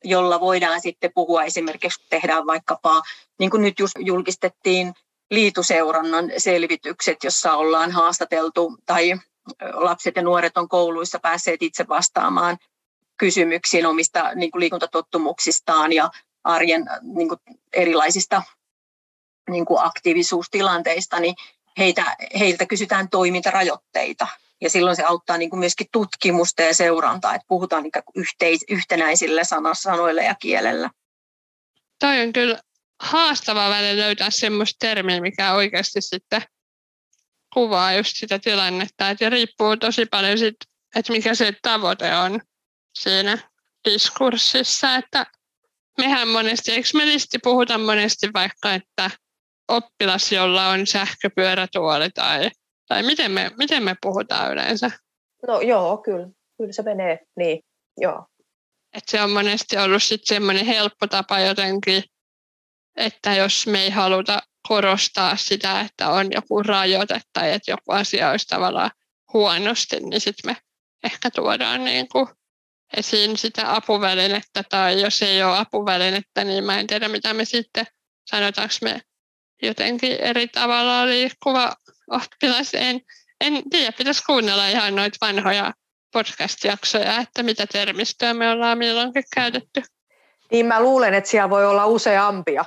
jolla 0.03 0.39
voidaan 0.39 0.81
sitten 0.81 1.11
puhua 1.15 1.43
esimerkiksi, 1.43 1.99
kun 1.99 2.07
tehdään 2.09 2.45
vaikkapa, 2.45 3.01
niin 3.39 3.51
kuin 3.51 3.61
nyt 3.61 3.79
just 3.79 3.95
julkistettiin 3.99 4.93
liituseurannan 5.31 6.31
selvitykset, 6.37 7.23
jossa 7.23 7.53
ollaan 7.53 7.91
haastateltu 7.91 8.77
tai 8.85 9.13
lapset 9.73 10.15
ja 10.15 10.21
nuoret 10.21 10.57
on 10.57 10.69
kouluissa 10.69 11.19
päässeet 11.19 11.61
itse 11.61 11.87
vastaamaan 11.87 12.57
kysymyksiin 13.17 13.85
omista 13.85 14.35
niin 14.35 14.51
kuin 14.51 14.59
liikuntatottumuksistaan 14.59 15.93
ja 15.93 16.11
arjen 16.43 16.85
niin 17.01 17.29
kuin 17.29 17.39
erilaisista 17.73 18.43
niin 19.49 19.65
kuin 19.65 19.81
aktiivisuustilanteista, 19.81 21.19
niin 21.19 21.35
heitä, 21.77 22.17
heiltä 22.39 22.65
kysytään 22.65 23.09
toimintarajoitteita. 23.09 24.27
Ja 24.61 24.69
silloin 24.69 24.95
se 24.95 25.03
auttaa 25.03 25.37
niin 25.37 25.49
kuin 25.49 25.59
myöskin 25.59 25.87
tutkimusta 25.91 26.61
ja 26.61 26.73
seurantaa, 26.73 27.35
että 27.35 27.45
puhutaan 27.47 27.83
niin 27.83 27.91
yhteis, 28.15 28.65
yhtenäisillä 28.69 29.41
sanoilla 29.73 30.21
ja 30.21 30.35
kielellä. 30.35 30.89
Toi 31.99 32.21
on 32.21 32.33
kyllä 32.33 32.59
haastava 32.99 33.69
välillä 33.69 34.03
löytää 34.03 34.29
semmoista 34.29 34.77
termiä, 34.79 35.21
mikä 35.21 35.53
oikeasti 35.53 36.01
sitten 36.01 36.41
kuvaa 37.53 37.93
just 37.93 38.15
sitä 38.15 38.39
tilannetta. 38.39 39.09
Et 39.09 39.21
ja 39.21 39.29
riippuu 39.29 39.77
tosi 39.77 40.05
paljon 40.05 40.37
siitä, 40.37 40.65
että 40.95 41.11
mikä 41.11 41.35
se 41.35 41.53
tavoite 41.61 42.15
on 42.15 42.41
siinä 42.99 43.37
diskurssissa. 43.85 44.95
Että 44.95 45.25
mehän 45.97 46.27
monesti, 46.27 46.71
eikö 46.71 46.89
me 46.93 47.05
listi 47.05 47.39
puhuta 47.43 47.77
monesti 47.77 48.29
vaikka, 48.33 48.73
että 48.73 49.11
oppilas, 49.67 50.31
jolla 50.31 50.67
on 50.67 50.87
sähköpyörätuoli 50.87 52.09
tai, 52.09 52.51
tai 52.87 53.03
miten, 53.03 53.31
me, 53.31 53.51
miten 53.57 53.83
me 53.83 53.95
puhutaan 54.01 54.51
yleensä? 54.51 54.91
No 55.47 55.61
joo, 55.61 55.97
kyllä. 55.97 56.27
Kyllä 56.57 56.71
se 56.73 56.83
menee 56.83 57.19
niin, 57.35 57.59
joo. 57.97 58.25
Et 58.93 59.03
se 59.07 59.21
on 59.21 59.31
monesti 59.31 59.77
ollut 59.77 60.03
sitten 60.03 60.35
semmoinen 60.35 60.65
helppo 60.65 61.07
tapa 61.07 61.39
jotenkin, 61.39 62.03
että 62.95 63.35
jos 63.35 63.67
me 63.67 63.81
ei 63.81 63.89
haluta 63.89 64.41
korostaa 64.67 65.35
sitä, 65.35 65.81
että 65.81 66.09
on 66.09 66.27
joku 66.31 66.63
rajoite 66.63 67.21
tai 67.33 67.53
että 67.53 67.71
joku 67.71 67.91
asia 67.91 68.29
olisi 68.29 68.47
tavallaan 68.47 68.91
huonosti, 69.33 69.99
niin 69.99 70.21
sitten 70.21 70.51
me 70.51 70.57
ehkä 71.03 71.31
tuodaan 71.31 71.85
niin 71.85 72.07
kuin 72.09 72.27
esiin 72.97 73.37
sitä 73.37 73.75
apuvälinettä 73.75 74.63
tai 74.69 75.01
jos 75.01 75.21
ei 75.21 75.43
ole 75.43 75.57
apuvälinettä, 75.57 76.43
niin 76.43 76.63
mä 76.63 76.79
en 76.79 76.87
tiedä 76.87 77.07
mitä 77.07 77.33
me 77.33 77.45
sitten 77.45 77.85
sanotaanko 78.29 78.75
me 78.81 79.01
jotenkin 79.61 80.17
eri 80.21 80.47
tavalla 80.47 81.05
liikkuva 81.05 81.73
oppilas. 82.07 82.73
En, 82.73 83.01
en 83.41 83.69
tiedä, 83.69 83.91
pitäisi 83.91 84.23
kuunnella 84.23 84.67
ihan 84.67 84.95
noita 84.95 85.17
vanhoja 85.21 85.73
podcast-jaksoja, 86.13 87.21
että 87.21 87.43
mitä 87.43 87.67
termistöä 87.67 88.33
me 88.33 88.49
ollaan 88.49 88.77
milloinkin 88.77 89.23
käytetty. 89.35 89.83
Niin 90.51 90.65
mä 90.65 90.81
luulen, 90.81 91.13
että 91.13 91.29
siellä 91.29 91.49
voi 91.49 91.65
olla 91.65 91.85
useampia. 91.85 92.65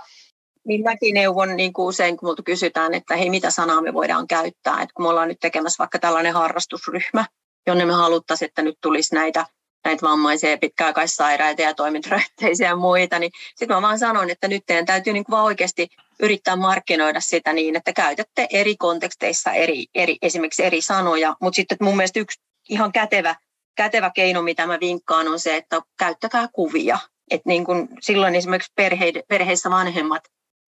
Niin 0.67 0.83
mäkin 0.83 1.15
neuvon 1.15 1.57
niin 1.57 1.73
kuin 1.73 1.87
usein, 1.87 2.17
kun 2.17 2.27
minulta 2.27 2.43
kysytään, 2.43 2.95
että 2.95 3.17
hei, 3.17 3.31
mitä 3.31 3.51
sanaa 3.51 3.81
me 3.81 3.95
voidaan 3.95 4.27
käyttää. 4.27 4.83
Että 4.83 4.95
kun 4.95 5.05
me 5.05 5.09
ollaan 5.09 5.29
nyt 5.29 5.41
tekemässä 5.41 5.79
vaikka 5.79 5.99
tällainen 5.99 6.35
harrastusryhmä, 6.35 7.25
jonne 7.67 7.85
me 7.85 7.93
haluttaisiin, 7.93 8.49
että 8.49 8.63
nyt 8.63 8.79
tulisi 8.81 9.15
näitä 9.15 9.47
näitä 9.85 10.07
vammaisia 10.07 10.51
ja 10.51 10.59
pitkäaikaissairaita 10.59 11.63
ja 11.63 11.75
toimintarajoitteisia 11.75 12.69
ja 12.69 12.77
muita, 12.77 13.19
niin 13.19 13.33
sitten 13.57 13.77
mä 13.77 13.83
vaan 13.83 13.99
sanon, 13.99 14.31
että 14.31 14.49
nyt 14.49 14.63
teidän 14.67 14.87
täytyy 14.87 15.13
niin 15.13 15.25
vaan 15.31 15.45
oikeasti 15.45 15.89
yrittää 16.23 16.57
markkinoida 16.57 17.21
sitä 17.21 17.53
niin, 17.53 17.77
että 17.77 17.93
käytätte 17.93 18.47
eri 18.51 18.77
konteksteissa 18.77 19.53
eri, 19.53 19.87
eri, 19.95 20.17
esimerkiksi 20.23 20.65
eri 20.65 20.81
sanoja, 20.81 21.37
mutta 21.41 21.57
sitten 21.57 21.79
mun 21.81 21.97
mielestä 21.97 22.21
yksi 22.21 22.41
ihan 22.69 22.93
kätevä, 22.93 23.35
kätevä 23.77 24.11
keino, 24.15 24.43
mitä 24.43 24.67
mä 24.67 24.81
vinkkaan, 24.81 25.29
on 25.29 25.41
se, 25.41 25.57
että 25.57 25.81
käyttäkää 25.99 26.49
kuvia. 26.53 26.99
Et 27.31 27.41
niin 27.45 27.65
kun 27.65 27.89
silloin 28.01 28.35
esimerkiksi 28.35 28.73
perheide, 28.77 29.23
perheissä 29.29 29.71
vanhemmat 29.71 30.23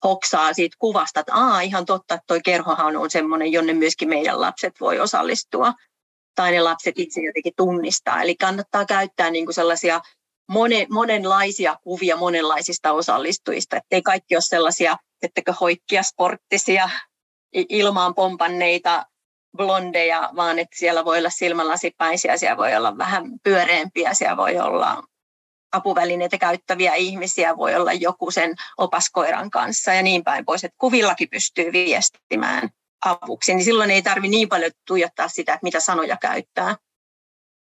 hoksaa 0.04 0.52
siitä 0.52 0.76
kuvasta, 0.78 1.20
että 1.20 1.34
Aa, 1.34 1.60
ihan 1.60 1.86
totta, 1.86 2.14
että 2.14 2.24
toi 2.26 2.40
kerhohan 2.44 2.96
on 2.96 3.10
semmoinen, 3.10 3.52
jonne 3.52 3.72
myöskin 3.72 4.08
meidän 4.08 4.40
lapset 4.40 4.80
voi 4.80 5.00
osallistua 5.00 5.72
tai 6.34 6.52
ne 6.52 6.60
lapset 6.60 6.98
itse 6.98 7.20
jotenkin 7.20 7.52
tunnistaa. 7.56 8.22
Eli 8.22 8.34
kannattaa 8.34 8.84
käyttää 8.84 9.30
niin 9.30 9.46
kuin 9.46 9.54
sellaisia 9.54 10.00
monen, 10.48 10.86
monenlaisia 10.90 11.76
kuvia 11.82 12.16
monenlaisista 12.16 12.92
osallistujista, 12.92 13.76
ettei 13.76 14.02
kaikki 14.02 14.36
ole 14.36 14.42
sellaisia, 14.42 14.96
ettekö 15.22 15.54
hoikkia 15.60 16.02
sporttisia, 16.02 16.90
ilmaan 17.52 18.14
pompanneita 18.14 19.06
blondeja, 19.56 20.30
vaan 20.36 20.58
että 20.58 20.78
siellä 20.78 21.04
voi 21.04 21.18
olla 21.18 21.30
silmälasipäisiä, 21.30 22.36
siellä 22.36 22.56
voi 22.56 22.76
olla 22.76 22.98
vähän 22.98 23.24
pyöreämpiä, 23.42 24.14
siellä 24.14 24.36
voi 24.36 24.58
olla 24.58 25.02
apuvälineitä 25.72 26.38
käyttäviä 26.38 26.94
ihmisiä, 26.94 27.56
voi 27.56 27.74
olla 27.74 27.92
joku 27.92 28.30
sen 28.30 28.54
opaskoiran 28.78 29.50
kanssa 29.50 29.94
ja 29.94 30.02
niin 30.02 30.24
päin 30.24 30.44
pois, 30.44 30.64
että 30.64 30.76
kuvillakin 30.78 31.28
pystyy 31.30 31.72
viestimään 31.72 32.70
avuksi, 33.04 33.54
niin 33.54 33.64
silloin 33.64 33.90
ei 33.90 34.02
tarvi 34.02 34.28
niin 34.28 34.48
paljon 34.48 34.72
tuijottaa 34.86 35.28
sitä, 35.28 35.54
että 35.54 35.64
mitä 35.64 35.80
sanoja 35.80 36.16
käyttää. 36.16 36.76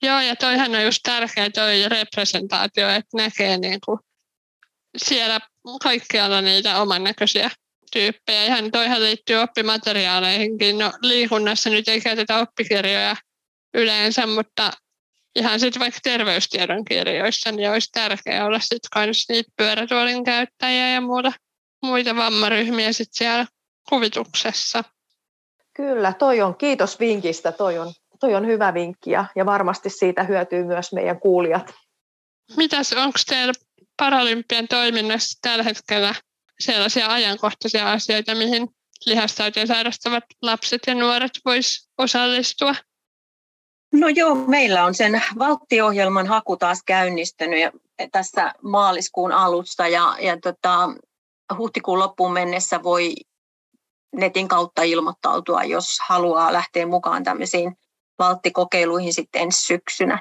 Joo, 0.02 0.20
ja 0.20 0.36
toihan 0.36 0.74
on 0.74 0.84
just 0.84 1.00
tärkeä 1.02 1.50
toi 1.50 1.88
representaatio, 1.88 2.88
että 2.88 3.16
näkee 3.16 3.58
niin 3.58 3.78
kuin 3.84 3.98
siellä 4.96 5.40
kaikkialla 5.82 6.40
niitä 6.40 6.82
oman 6.82 7.04
näköisiä 7.04 7.50
tyyppejä. 7.92 8.44
Ihan 8.44 8.70
toihan 8.70 9.02
liittyy 9.02 9.36
oppimateriaaleihinkin. 9.36 10.78
No, 10.78 10.92
liikunnassa 11.02 11.70
nyt 11.70 11.88
ei 11.88 12.00
käytetä 12.00 12.38
oppikirjoja 12.38 13.16
yleensä, 13.74 14.26
mutta 14.26 14.70
ihan 15.36 15.60
sitten 15.60 15.80
vaikka 15.80 16.00
terveystiedon 16.02 16.84
kirjoissa, 16.84 17.52
niin 17.52 17.70
olisi 17.70 17.88
tärkeää 17.92 18.46
olla 18.46 18.60
sitten 18.60 19.04
myös 19.04 19.24
niitä 19.28 19.52
pyörätuolin 19.56 20.24
käyttäjiä 20.24 20.88
ja 20.88 21.00
muuta, 21.00 21.32
muita 21.82 22.16
vammaryhmiä 22.16 22.92
sitten 22.92 23.18
siellä 23.18 23.46
kuvituksessa. 23.88 24.84
Kyllä, 25.80 26.12
toi 26.12 26.40
on, 26.40 26.56
kiitos 26.56 27.00
vinkistä, 27.00 27.52
toi 27.52 27.78
on, 27.78 27.92
toi 28.20 28.34
on 28.34 28.46
hyvä 28.46 28.74
vinkki 28.74 29.10
ja, 29.10 29.24
ja 29.36 29.46
varmasti 29.46 29.90
siitä 29.90 30.22
hyötyy 30.22 30.64
myös 30.64 30.92
meidän 30.92 31.20
kuulijat. 31.20 31.74
Mitäs, 32.56 32.92
onko 32.92 33.18
teillä 33.28 33.52
Paralympian 33.96 34.68
toiminnassa 34.68 35.38
tällä 35.42 35.64
hetkellä 35.64 36.14
sellaisia 36.60 37.12
ajankohtaisia 37.12 37.92
asioita, 37.92 38.34
mihin 38.34 38.68
lihastautia 39.06 39.66
sairastavat 39.66 40.24
lapset 40.42 40.82
ja 40.86 40.94
nuoret 40.94 41.32
vois 41.44 41.88
osallistua? 41.98 42.74
No 43.92 44.08
joo, 44.08 44.34
meillä 44.34 44.84
on 44.84 44.94
sen 44.94 45.22
valttiohjelman 45.38 46.26
haku 46.26 46.56
taas 46.56 46.82
käynnistynyt 46.86 47.74
tässä 48.12 48.54
maaliskuun 48.62 49.32
alusta 49.32 49.88
ja, 49.88 50.16
ja 50.20 50.40
tota, 50.40 50.88
huhtikuun 51.58 51.98
loppuun 51.98 52.32
mennessä 52.32 52.82
voi 52.82 53.14
netin 54.16 54.48
kautta 54.48 54.82
ilmoittautua, 54.82 55.64
jos 55.64 55.86
haluaa 56.08 56.52
lähteä 56.52 56.86
mukaan 56.86 57.24
tämmöisiin 57.24 57.76
valttikokeiluihin 58.18 59.14
sitten 59.14 59.42
ensi 59.42 59.66
syksynä. 59.66 60.18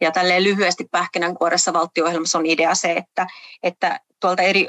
Ja 0.00 0.10
tälleen 0.10 0.44
lyhyesti 0.44 0.84
pähkinänkuoressa 0.90 1.72
valttiohjelmassa 1.72 2.38
on 2.38 2.46
idea 2.46 2.74
se, 2.74 2.92
että, 2.92 3.26
että 3.62 4.00
tuolta 4.20 4.42
eri 4.42 4.68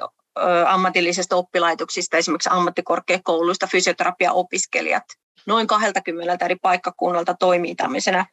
ammatillisista 0.68 1.36
oppilaitoksista, 1.36 2.18
esimerkiksi 2.18 2.50
ammattikorkeakouluista 2.52 3.68
fysioterapiaopiskelijat, 3.68 5.04
noin 5.46 5.68
20 5.68 6.46
eri 6.46 6.56
paikkakunnalta 6.56 7.36
toimii 7.40 7.76
tämmöisenä 7.76 8.26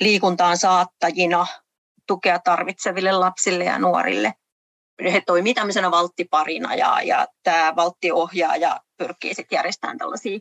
liikuntaan 0.00 0.56
saattajina 0.56 1.46
tukea 2.06 2.38
tarvitseville 2.38 3.12
lapsille 3.12 3.64
ja 3.64 3.78
nuorille. 3.78 4.34
He 5.12 5.22
toimii 5.26 5.54
tämmöisenä 5.54 5.90
valttiparina 5.90 6.74
ja, 6.74 7.02
ja 7.02 7.26
tämä 7.42 7.76
valttiohjaaja 7.76 8.80
pyrkii 9.02 9.34
sitten 9.34 9.56
järjestämään 9.56 9.98
tällaisia 9.98 10.38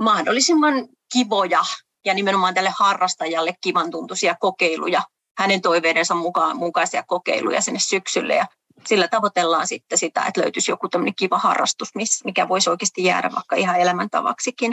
mahdollisimman 0.00 0.88
kivoja 1.12 1.64
ja 2.04 2.14
nimenomaan 2.14 2.54
tälle 2.54 2.72
harrastajalle 2.78 3.54
kivan 3.60 3.90
tuntuisia 3.90 4.34
kokeiluja, 4.40 5.02
hänen 5.38 5.60
toiveidensa 5.60 6.14
mukaan 6.14 6.56
mukaisia 6.56 7.02
kokeiluja 7.02 7.60
sinne 7.60 7.80
syksylle. 7.80 8.34
Ja 8.34 8.46
sillä 8.86 9.08
tavoitellaan 9.08 9.66
sitten 9.66 9.98
sitä, 9.98 10.24
että 10.24 10.40
löytyisi 10.40 10.70
joku 10.70 10.88
tämmöinen 10.88 11.14
kiva 11.14 11.38
harrastus, 11.38 11.88
mikä 12.24 12.48
voisi 12.48 12.70
oikeasti 12.70 13.04
jäädä 13.04 13.30
vaikka 13.34 13.56
ihan 13.56 13.80
elämäntavaksikin. 13.80 14.72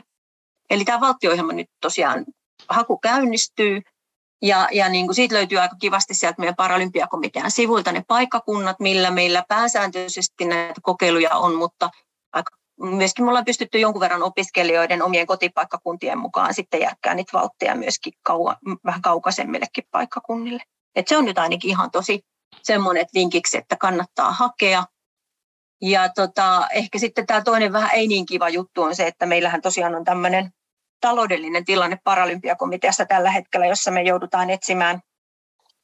Eli 0.70 0.86
tämä 0.86 1.00
valtio 1.00 1.32
nyt 1.36 1.68
tosiaan 1.82 2.26
haku 2.70 2.98
käynnistyy 2.98 3.82
ja, 4.42 4.68
ja 4.72 4.90
niin 4.90 5.06
kuin 5.06 5.16
siitä 5.16 5.36
löytyy 5.36 5.60
aika 5.60 5.76
kivasti 5.82 6.14
sieltä 6.14 6.40
meidän 6.40 6.56
Paralympiakomitean 6.56 7.52
sivuilta 7.52 7.92
ne 7.92 8.04
paikkakunnat, 8.08 8.80
millä 8.80 9.12
meillä 9.12 9.44
pääsääntöisesti 9.48 10.46
näitä 10.46 10.82
kokeiluja 10.84 11.36
on, 11.36 11.56
mutta 11.56 11.90
myöskin 12.82 13.26
me 13.26 13.30
ollaan 13.30 13.46
pystytty 13.46 13.80
jonkun 13.80 14.00
verran 14.00 14.24
opiskelijoiden 14.24 15.04
omien 15.04 15.28
kotipaikkakuntien 15.28 16.18
mukaan 16.18 16.54
sitten 16.54 16.82
jäkkää 16.82 17.14
niitä 17.14 17.38
valtteja 17.38 17.76
myöskin 17.76 18.14
kauan, 18.24 18.56
vähän 18.86 19.02
kaukaisemmillekin 19.02 19.84
paikkakunnille. 19.92 20.64
Et 20.96 21.08
se 21.08 21.18
on 21.18 21.26
nyt 21.26 21.38
ainakin 21.38 21.70
ihan 21.70 21.92
tosi 21.92 22.22
semmoinen 22.62 23.06
vinkiksi, 23.14 23.58
että 23.58 23.76
kannattaa 23.76 24.32
hakea. 24.32 24.84
Ja 25.82 26.10
tota, 26.10 26.68
ehkä 26.74 27.00
sitten 27.00 27.28
tämä 27.28 27.42
toinen 27.42 27.74
vähän 27.74 27.92
ei 27.94 28.08
niin 28.08 28.26
kiva 28.26 28.50
juttu 28.50 28.84
on 28.84 28.96
se, 28.96 29.08
että 29.08 29.26
meillähän 29.26 29.62
tosiaan 29.62 29.96
on 29.96 30.04
tämmöinen 30.04 30.52
taloudellinen 31.02 31.66
tilanne 31.66 31.98
Paralympiakomiteassa 32.04 33.06
tällä 33.06 33.32
hetkellä, 33.32 33.66
jossa 33.66 33.92
me 33.92 34.02
joudutaan 34.02 34.50
etsimään 34.50 35.02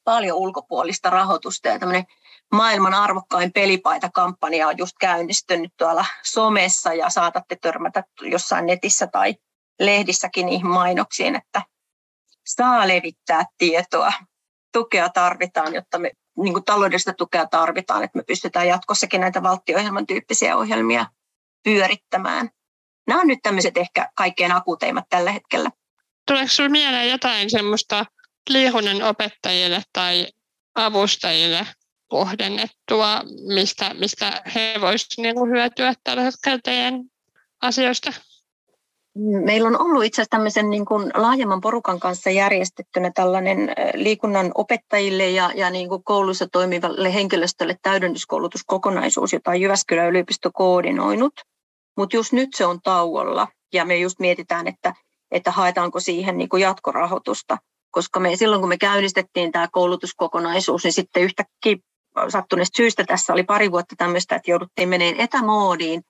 paljon 0.04 0.36
ulkopuolista 0.36 1.10
rahoitusta 1.10 1.68
ja 1.68 1.78
tämmöinen 1.78 2.04
maailman 2.52 2.94
arvokkain 2.94 3.52
pelipaita-kampanja 3.52 4.68
on 4.68 4.78
just 4.78 4.96
käynnistynyt 5.00 5.72
tuolla 5.76 6.04
somessa 6.24 6.94
ja 6.94 7.10
saatatte 7.10 7.56
törmätä 7.56 8.04
jossain 8.22 8.66
netissä 8.66 9.06
tai 9.06 9.34
lehdissäkin 9.80 10.46
niihin 10.46 10.66
mainoksiin, 10.66 11.36
että 11.36 11.62
saa 12.46 12.88
levittää 12.88 13.44
tietoa. 13.58 14.12
Tukea 14.72 15.08
tarvitaan, 15.08 15.74
jotta 15.74 15.98
me 15.98 16.10
niin 16.38 16.52
kuin 16.52 16.64
taloudellista 16.64 17.12
tukea 17.12 17.46
tarvitaan, 17.46 18.04
että 18.04 18.18
me 18.18 18.22
pystytään 18.22 18.68
jatkossakin 18.68 19.20
näitä 19.20 19.42
valtio 19.42 19.78
tyyppisiä 20.08 20.56
ohjelmia 20.56 21.06
pyörittämään. 21.64 22.50
Nämä 23.06 23.20
on 23.20 23.26
nyt 23.26 23.38
tämmöiset 23.42 23.76
ehkä 23.76 24.08
kaikkein 24.14 24.52
akuuteimmat 24.52 25.04
tällä 25.08 25.32
hetkellä. 25.32 25.70
Tuleeko 26.26 26.48
sinulle 26.48 26.72
mieleen 26.72 27.10
jotain 27.10 27.50
semmoista 27.50 28.06
liikunnan 28.48 29.02
opettajille 29.02 29.82
tai 29.92 30.26
avustajille 30.74 31.66
kohdennettua, 32.08 33.22
mistä, 33.54 33.94
mistä 33.94 34.42
he 34.54 34.74
voisivat 34.80 35.18
niin 35.18 35.50
hyötyä 35.50 35.94
tällä 36.04 36.22
hetkellä 36.22 36.58
teidän 36.64 37.04
asioista? 37.62 38.12
Meillä 39.44 39.68
on 39.68 39.80
ollut 39.80 40.04
itse 40.04 40.22
asiassa 40.22 40.30
tämmöisen 40.30 40.70
niin 40.70 40.84
kuin 40.84 41.10
laajemman 41.14 41.60
porukan 41.60 42.00
kanssa 42.00 42.30
järjestettynä 42.30 43.10
tällainen 43.14 43.74
liikunnan 43.94 44.50
opettajille 44.54 45.30
ja, 45.30 45.50
ja 45.54 45.70
niin 45.70 45.88
kuin 45.88 46.04
koulussa 46.04 46.46
toimivalle 46.52 47.14
henkilöstölle 47.14 47.76
täydennyskoulutuskokonaisuus, 47.82 49.32
jota 49.32 49.54
Jyväskylän 49.54 50.08
yliopisto 50.08 50.50
koordinoinut. 50.54 51.32
Mutta 51.96 52.16
just 52.16 52.32
nyt 52.32 52.48
se 52.56 52.66
on 52.66 52.80
tauolla 52.82 53.48
ja 53.72 53.84
me 53.84 53.96
just 53.96 54.18
mietitään, 54.18 54.66
että, 54.66 54.94
että 55.30 55.50
haetaanko 55.50 56.00
siihen 56.00 56.38
niin 56.38 56.48
kuin 56.48 56.62
jatkorahoitusta. 56.62 57.58
Koska 57.90 58.20
me 58.20 58.36
silloin, 58.36 58.60
kun 58.60 58.68
me 58.68 58.78
käynnistettiin 58.78 59.52
tämä 59.52 59.68
koulutuskokonaisuus, 59.72 60.84
niin 60.84 60.92
sitten 60.92 61.22
yhtäkkiä 61.22 61.76
sattuneesta 62.28 62.76
syystä 62.76 63.04
tässä 63.04 63.32
oli 63.32 63.42
pari 63.42 63.70
vuotta 63.70 63.94
tämmöistä, 63.98 64.36
että 64.36 64.50
jouduttiin 64.50 64.88
meneen 64.88 65.20
etämoodiin. 65.20 66.02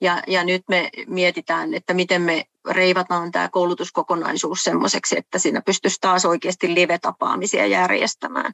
Ja, 0.00 0.22
ja 0.26 0.44
nyt 0.44 0.62
me 0.68 0.90
mietitään, 1.06 1.74
että 1.74 1.94
miten 1.94 2.22
me 2.22 2.44
reivataan 2.70 3.32
tämä 3.32 3.48
koulutuskokonaisuus 3.48 4.64
semmoiseksi, 4.64 5.18
että 5.18 5.38
siinä 5.38 5.62
pystyisi 5.66 5.98
taas 6.00 6.24
oikeasti 6.24 6.74
live-tapaamisia 6.74 7.66
järjestämään. 7.66 8.52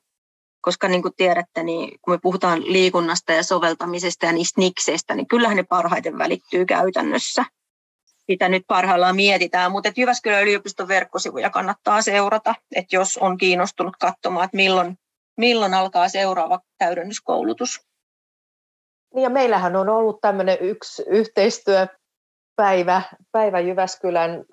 Koska 0.61 0.89
niin 0.89 1.03
kuin 1.03 1.15
tiedätte, 1.17 1.63
niin 1.63 1.99
kun 2.03 2.15
me 2.15 2.19
puhutaan 2.23 2.73
liikunnasta 2.73 3.33
ja 3.33 3.43
soveltamisesta 3.43 4.27
ja 4.27 4.33
niistä 4.33 4.61
nikseistä, 4.61 5.15
niin 5.15 5.29
kyllähän 5.29 5.57
ne 5.57 5.63
parhaiten 5.63 6.19
välittyy 6.19 6.67
käytännössä. 6.67 7.45
Sitä 8.31 8.49
nyt 8.49 8.63
parhaillaan 8.67 9.17
mietitään, 9.17 9.73
mutta 9.73 9.93
Jyväskylän 9.97 10.43
yliopiston 10.43 10.89
verkkosivuja 10.89 11.51
kannattaa 11.51 12.03
seurata, 12.03 12.55
että 12.77 12.97
jos 12.97 13.17
on 13.17 13.39
kiinnostunut 13.39 13.97
katsomaan, 14.01 14.45
että 14.45 14.57
milloin 14.57 14.99
milloin 15.40 15.74
alkaa 15.74 16.09
seuraava 16.09 16.61
täydennyskoulutus? 16.79 17.81
Niin 19.14 19.22
ja 19.22 19.31
meillähän 19.31 19.76
on 19.76 19.88
ollut 19.88 20.20
tämmöinen 20.20 20.59
yksi 20.61 21.03
yhteistyöpäivä 21.07 23.03
päivä 23.33 23.61
Jyväskylän 23.61 24.44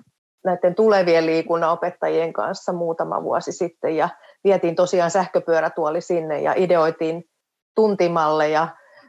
näiden 0.46 0.76
tulevien 0.76 1.26
liikunnanopettajien 1.26 2.34
kanssa 2.34 2.74
muutama 2.74 3.24
vuosi 3.24 3.52
sitten 3.52 3.96
ja 3.96 4.10
vietiin 4.44 4.76
tosiaan 4.76 5.12
sähköpyörätuoli 5.12 6.02
sinne 6.02 6.42
ja 6.42 6.54
ideoitiin 6.58 7.24
tuntimalleja, 7.76 8.68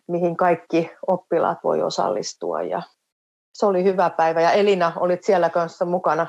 mihin 0.09 0.37
kaikki 0.37 0.91
oppilaat 1.07 1.59
voi 1.65 1.83
osallistua 1.83 2.63
ja 2.63 2.83
se 3.55 3.67
oli 3.67 3.85
hyvä 3.85 4.11
päivä 4.11 4.41
ja 4.41 4.53
Elina 4.53 4.93
olit 4.97 5.25
siellä 5.25 5.51
kanssa 5.51 5.85
mukana. 5.85 6.27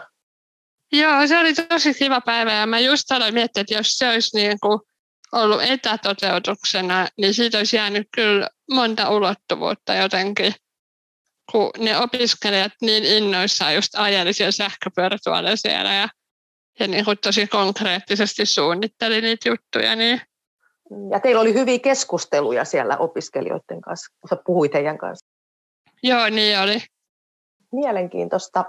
Joo, 0.91 1.27
se 1.27 1.39
oli 1.39 1.53
tosi 1.53 1.93
kiva 1.93 2.21
päivä 2.21 2.53
ja 2.53 2.65
mä 2.65 2.79
just 2.79 3.11
aloin 3.11 3.33
miettiä, 3.33 3.61
että 3.61 3.73
jos 3.73 3.97
se 3.97 4.09
olisi 4.09 4.37
niin 4.37 4.57
kuin 4.61 4.79
ollut 5.31 5.61
etätoteutuksena, 5.61 7.07
niin 7.17 7.33
siitä 7.33 7.57
olisi 7.57 7.75
jäänyt 7.75 8.07
kyllä 8.15 8.49
monta 8.71 9.09
ulottuvuutta 9.09 9.93
jotenkin, 9.93 10.53
kun 11.51 11.71
ne 11.77 11.97
opiskelijat 11.97 12.71
niin 12.81 13.05
innoissaan 13.05 13.75
just 13.75 13.95
ajeli 13.95 14.33
siellä 14.33 14.51
sähköpyörätuolla 14.51 15.55
siellä 15.55 15.93
ja, 15.93 16.09
ja 16.79 16.87
niin 16.87 17.05
kuin 17.05 17.17
tosi 17.17 17.47
konkreettisesti 17.47 18.45
suunnitteli 18.45 19.21
niitä 19.21 19.49
juttuja. 19.49 19.95
Niin. 19.95 20.21
Ja 21.11 21.19
teillä 21.19 21.41
oli 21.41 21.53
hyviä 21.53 21.79
keskusteluja 21.79 22.65
siellä 22.65 22.97
opiskelijoiden 22.97 23.81
kanssa, 23.81 24.15
kun 24.21 24.29
sä 24.29 24.43
puhuit 24.45 24.73
heidän 24.73 24.97
kanssa. 24.97 25.27
Joo, 26.03 26.29
niin 26.29 26.59
oli. 26.59 26.81
Mielenkiintoista 27.71 28.65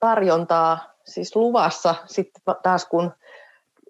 tarjontaa 0.00 0.94
siis 1.06 1.36
luvassa 1.36 1.94
sitten 2.06 2.42
taas 2.62 2.86
kun 2.86 3.12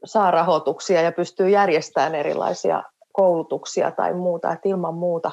saa 0.04 0.30
rahoituksia 0.30 1.02
ja 1.02 1.12
pystyy 1.12 1.48
järjestämään 1.48 2.14
erilaisia 2.14 2.82
koulutuksia 3.12 3.90
tai 3.90 4.14
muuta, 4.14 4.52
että 4.52 4.68
ilman 4.68 4.94
muuta. 4.94 5.30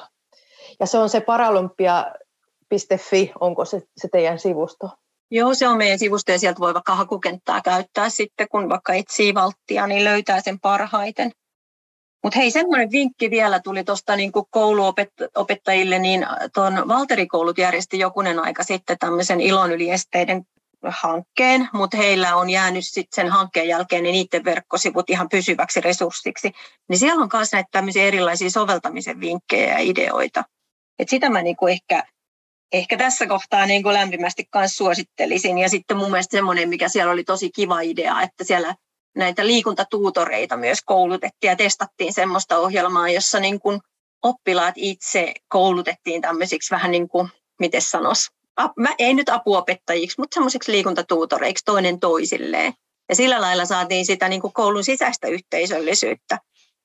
Ja 0.80 0.86
se 0.86 0.98
on 0.98 1.08
se 1.08 1.20
paralympia.fi, 1.20 3.32
onko 3.40 3.64
se, 3.64 3.82
se 3.96 4.08
teidän 4.12 4.38
sivusto? 4.38 4.90
Joo, 5.30 5.54
se 5.54 5.68
on 5.68 5.76
meidän 5.76 5.98
sivusto 5.98 6.32
ja 6.32 6.38
sieltä 6.38 6.60
voi 6.60 6.74
vaikka 6.74 6.94
hakukenttää 6.94 7.60
käyttää 7.64 8.10
sitten, 8.10 8.46
kun 8.50 8.68
vaikka 8.68 8.92
etsii 8.92 9.34
valttia, 9.34 9.86
niin 9.86 10.04
löytää 10.04 10.40
sen 10.40 10.60
parhaiten. 10.60 11.30
Mutta 12.22 12.38
hei, 12.38 12.50
semmoinen 12.50 12.90
vinkki 12.90 13.30
vielä 13.30 13.60
tuli 13.60 13.84
tuosta 13.84 14.16
niin 14.16 14.32
kouluopettajille, 14.50 15.98
niin 15.98 16.26
tuon 16.54 16.88
Valterikoulut 16.88 17.58
järjesti 17.58 17.98
jokunen 17.98 18.38
aika 18.38 18.62
sitten 18.62 18.98
tämmöisen 18.98 19.40
ilon 19.40 19.72
yli 19.72 19.90
esteiden 19.90 20.44
hankkeen, 20.88 21.68
mutta 21.72 21.96
heillä 21.96 22.36
on 22.36 22.50
jäänyt 22.50 22.86
sitten 22.86 23.24
sen 23.24 23.32
hankkeen 23.32 23.68
jälkeen 23.68 24.02
niin 24.02 24.12
niiden 24.12 24.44
verkkosivut 24.44 25.10
ihan 25.10 25.28
pysyväksi 25.28 25.80
resurssiksi. 25.80 26.52
Niin 26.88 26.98
siellä 26.98 27.22
on 27.22 27.28
myös 27.32 27.52
näitä 27.52 27.82
erilaisia 28.00 28.50
soveltamisen 28.50 29.20
vinkkejä 29.20 29.72
ja 29.72 29.78
ideoita. 29.78 30.44
Et 30.98 31.08
sitä 31.08 31.30
mä 31.30 31.42
niinku 31.42 31.66
ehkä, 31.66 32.04
ehkä 32.72 32.96
tässä 32.96 33.26
kohtaa 33.26 33.66
niinku 33.66 33.92
lämpimästi 33.92 34.48
myös 34.54 34.76
suosittelisin. 34.76 35.58
Ja 35.58 35.68
sitten 35.68 35.96
mun 35.96 36.10
mielestä 36.10 36.36
semmoinen, 36.36 36.68
mikä 36.68 36.88
siellä 36.88 37.12
oli 37.12 37.24
tosi 37.24 37.50
kiva 37.50 37.80
idea, 37.80 38.22
että 38.22 38.44
siellä 38.44 38.74
näitä 39.16 39.46
liikuntatuutoreita 39.46 40.56
myös 40.56 40.78
koulutettiin 40.84 41.50
ja 41.50 41.56
testattiin 41.56 42.12
semmoista 42.12 42.58
ohjelmaa, 42.58 43.08
jossa 43.08 43.40
niin 43.40 43.60
oppilaat 44.22 44.74
itse 44.76 45.34
koulutettiin 45.48 46.22
tämmöisiksi 46.22 46.74
vähän 46.74 46.90
niin 46.90 47.08
kuin, 47.08 47.28
miten 47.60 47.82
sanoisi, 47.82 48.30
mä 48.76 48.88
ei 48.98 49.14
nyt 49.14 49.28
apuopettajiksi, 49.28 50.14
mutta 50.18 50.34
semmoiseksi 50.34 50.72
liikuntatuutoreiksi 50.72 51.64
toinen 51.64 52.00
toisilleen. 52.00 52.72
Ja 53.08 53.16
sillä 53.16 53.40
lailla 53.40 53.64
saatiin 53.64 54.06
sitä 54.06 54.28
niin 54.28 54.40
kuin 54.40 54.52
koulun 54.52 54.84
sisäistä 54.84 55.28
yhteisöllisyyttä. 55.28 56.38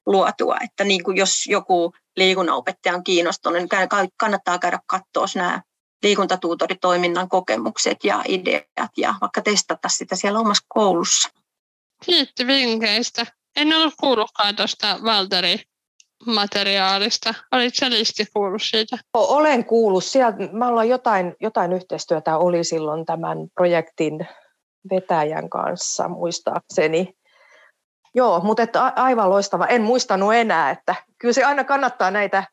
luotua. 0.05 0.57
Että 0.63 0.83
niin 0.83 1.03
kuin 1.03 1.17
jos 1.17 1.47
joku 1.47 1.93
liikunnanopettaja 2.15 2.95
on 2.95 3.03
kiinnostunut, 3.03 3.59
niin 3.59 3.89
kannattaa 4.17 4.59
käydä 4.59 4.79
katsoa 4.85 5.25
nämä 5.35 5.61
liikuntatuutoritoiminnan 6.03 7.29
kokemukset 7.29 7.97
ja 8.03 8.23
ideat 8.27 8.97
ja 8.97 9.15
vaikka 9.21 9.41
testata 9.41 9.89
sitä 9.89 10.15
siellä 10.15 10.39
omassa 10.39 10.65
koulussa. 10.67 11.29
Kiitti 12.05 12.47
vinkkeistä. 12.47 13.25
En 13.55 13.73
ollut 13.73 13.93
kuullutkaan 13.99 14.55
tuosta 14.55 14.99
Valteri 15.03 15.61
materiaalista. 16.25 17.33
Olitko 17.51 17.85
Listi 17.89 18.25
kuullut 18.33 18.61
siitä? 18.61 18.97
Olen 19.13 19.65
kuullut. 19.65 20.03
Sieltä, 20.03 20.37
mä 20.51 20.67
ollaan 20.67 20.89
jotain, 20.89 21.35
jotain 21.39 21.73
yhteistyötä 21.73 22.37
oli 22.37 22.63
silloin 22.63 23.05
tämän 23.05 23.37
projektin 23.53 24.27
vetäjän 24.91 25.49
kanssa, 25.49 26.07
muistaakseni. 26.07 27.13
Joo, 28.15 28.39
mutta 28.39 28.63
että 28.63 28.93
aivan 28.95 29.29
loistava. 29.29 29.65
En 29.65 29.81
muistanut 29.81 30.33
enää, 30.33 30.69
että 30.69 30.95
kyllä 31.17 31.33
se 31.33 31.43
aina 31.43 31.63
kannattaa 31.63 32.11
näitä, 32.11 32.43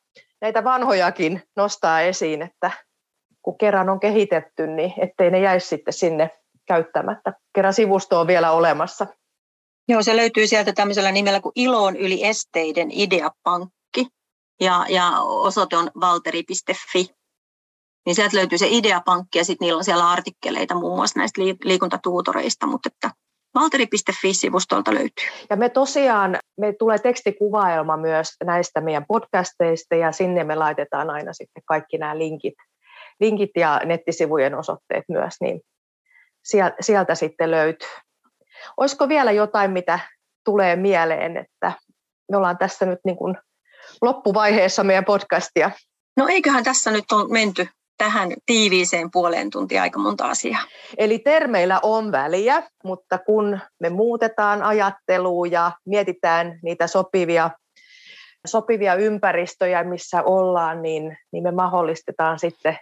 näitä 0.40 0.64
vanhojakin 0.64 1.42
nostaa 1.56 2.00
esiin, 2.00 2.42
että 2.42 2.70
kun 3.42 3.58
kerran 3.58 3.88
on 3.88 4.00
kehitetty, 4.00 4.66
niin 4.66 4.92
ettei 4.96 5.30
ne 5.30 5.40
jäisi 5.40 5.66
sitten 5.66 5.94
sinne 5.94 6.30
käyttämättä. 6.66 7.32
Kerran 7.54 7.74
sivusto 7.74 8.20
on 8.20 8.26
vielä 8.26 8.50
olemassa. 8.50 9.06
Joo, 9.88 10.02
se 10.02 10.16
löytyy 10.16 10.46
sieltä 10.46 10.72
tämmöisellä 10.72 11.12
nimellä 11.12 11.40
kuin 11.40 11.52
Iloon 11.54 11.96
yli 11.96 12.24
esteiden 12.24 12.90
ideapankki 12.90 14.06
ja, 14.60 14.86
ja 14.88 15.20
osoite 15.20 15.76
on 15.76 15.90
valteri.fi. 16.00 17.06
Niin 18.06 18.14
sieltä 18.14 18.36
löytyy 18.36 18.58
se 18.58 18.66
ideapankki 18.70 19.38
ja 19.38 19.44
sitten 19.44 19.66
niillä 19.66 19.78
on 19.78 19.84
siellä 19.84 20.10
artikkeleita 20.10 20.74
muun 20.74 20.96
muassa 20.96 21.18
näistä 21.18 21.42
liikuntatuutoreista, 21.64 22.66
mutta 22.66 22.88
että 22.92 23.10
valteri.fi-sivustolta 23.54 24.94
löytyy. 24.94 25.26
Ja 25.50 25.56
me 25.56 25.68
tosiaan, 25.68 26.38
me 26.60 26.72
tulee 26.72 26.98
tekstikuvaelma 26.98 27.96
myös 27.96 28.28
näistä 28.44 28.80
meidän 28.80 29.04
podcasteista 29.08 29.94
ja 29.94 30.12
sinne 30.12 30.44
me 30.44 30.54
laitetaan 30.54 31.10
aina 31.10 31.32
sitten 31.32 31.62
kaikki 31.66 31.98
nämä 31.98 32.18
linkit, 32.18 32.54
linkit 33.20 33.50
ja 33.56 33.80
nettisivujen 33.84 34.54
osoitteet 34.54 35.04
myös, 35.08 35.34
niin 35.40 35.60
sieltä 36.80 37.14
sitten 37.14 37.50
löytyy. 37.50 37.88
Olisiko 38.76 39.08
vielä 39.08 39.32
jotain, 39.32 39.70
mitä 39.70 39.98
tulee 40.44 40.76
mieleen, 40.76 41.36
että 41.36 41.72
me 42.30 42.36
ollaan 42.36 42.58
tässä 42.58 42.86
nyt 42.86 42.98
niin 43.04 43.16
kuin 43.16 43.38
loppuvaiheessa 44.02 44.84
meidän 44.84 45.04
podcastia? 45.04 45.70
No 46.16 46.28
eiköhän 46.28 46.64
tässä 46.64 46.90
nyt 46.90 47.12
on 47.12 47.32
menty 47.32 47.68
tähän 47.98 48.32
tiiviiseen 48.46 49.10
puoleen 49.10 49.50
tuntia 49.50 49.82
aika 49.82 49.98
monta 49.98 50.24
asiaa. 50.24 50.60
Eli 50.98 51.18
termeillä 51.18 51.80
on 51.82 52.12
väliä, 52.12 52.62
mutta 52.84 53.18
kun 53.18 53.60
me 53.80 53.90
muutetaan 53.90 54.62
ajattelua 54.62 55.46
ja 55.46 55.72
mietitään 55.86 56.58
niitä 56.62 56.86
sopivia, 56.86 57.50
sopivia 58.46 58.94
ympäristöjä, 58.94 59.84
missä 59.84 60.22
ollaan, 60.22 60.82
niin, 60.82 61.16
niin 61.32 61.42
me 61.42 61.50
mahdollistetaan 61.50 62.38
sitten, 62.38 62.78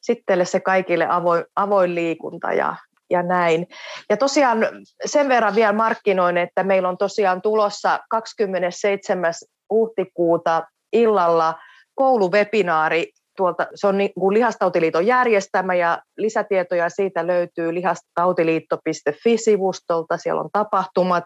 sitten 0.00 0.46
se 0.46 0.60
kaikille 0.60 1.06
avoin, 1.10 1.44
avoin 1.56 1.94
liikunta 1.94 2.52
ja, 2.52 2.76
ja 3.10 3.22
näin. 3.22 3.66
Ja 4.10 4.16
tosiaan 4.16 4.58
sen 5.04 5.28
verran 5.28 5.54
vielä 5.54 5.72
markkinoin, 5.72 6.36
että 6.36 6.62
meillä 6.62 6.88
on 6.88 6.98
tosiaan 6.98 7.42
tulossa 7.42 7.98
27. 8.10 9.32
huhtikuuta 9.70 10.62
illalla 10.92 11.54
kouluvebinaari 11.94 13.10
tuolta, 13.36 13.66
se 13.74 13.86
on 13.86 13.98
niin 13.98 14.12
kuin 14.14 14.34
Lihastautiliiton 14.34 15.06
järjestämä 15.06 15.74
ja 15.74 16.02
lisätietoja 16.16 16.88
siitä 16.88 17.26
löytyy 17.26 17.74
lihastautiliitto.fi-sivustolta, 17.74 20.16
siellä 20.16 20.40
on 20.40 20.50
tapahtumat 20.52 21.24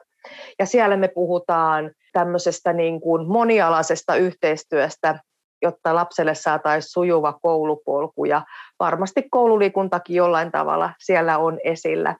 ja 0.59 0.67
siellä 0.67 0.97
me 0.97 1.09
puhutaan 1.09 1.91
tämmöisestä 2.13 2.73
niin 2.73 3.01
kuin 3.01 3.29
monialaisesta 3.29 4.17
yhteistyöstä 4.17 5.19
jotta 5.63 5.95
lapselle 5.95 6.35
saataisiin 6.35 6.93
sujuva 6.93 7.39
koulupolku 7.43 8.25
ja 8.25 8.43
varmasti 8.85 9.23
koululiikuntakin 9.31 10.17
jollain 10.17 10.53
tavalla 10.53 10.91
siellä 10.99 11.39
on 11.39 11.59
esillä. 11.65 12.17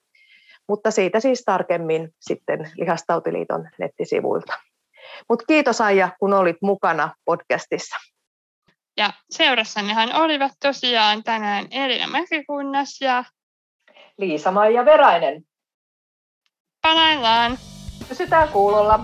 Mutta 0.69 0.91
siitä 0.91 1.21
siis 1.21 1.43
tarkemmin 1.47 2.11
sitten 2.21 2.71
Lihastautiliiton 2.77 3.69
nettisivuilta. 3.79 4.53
Mutta 5.29 5.45
kiitos 5.49 5.81
Aija, 5.81 6.09
kun 6.19 6.35
olit 6.35 6.57
mukana 6.63 7.15
podcastissa. 7.25 7.97
Ja 8.97 9.13
seurassanihan 9.31 10.15
olivat 10.15 10.53
tosiaan 10.63 11.23
tänään 11.23 11.67
Elina 11.71 12.07
Mäkikunnas 12.07 13.01
ja 13.01 13.25
Liisa-Maija 14.19 14.85
Verainen. 14.85 15.43
Palaillaan. 16.83 17.59
Pysytään 18.09 18.49
kuulolla. 18.49 19.01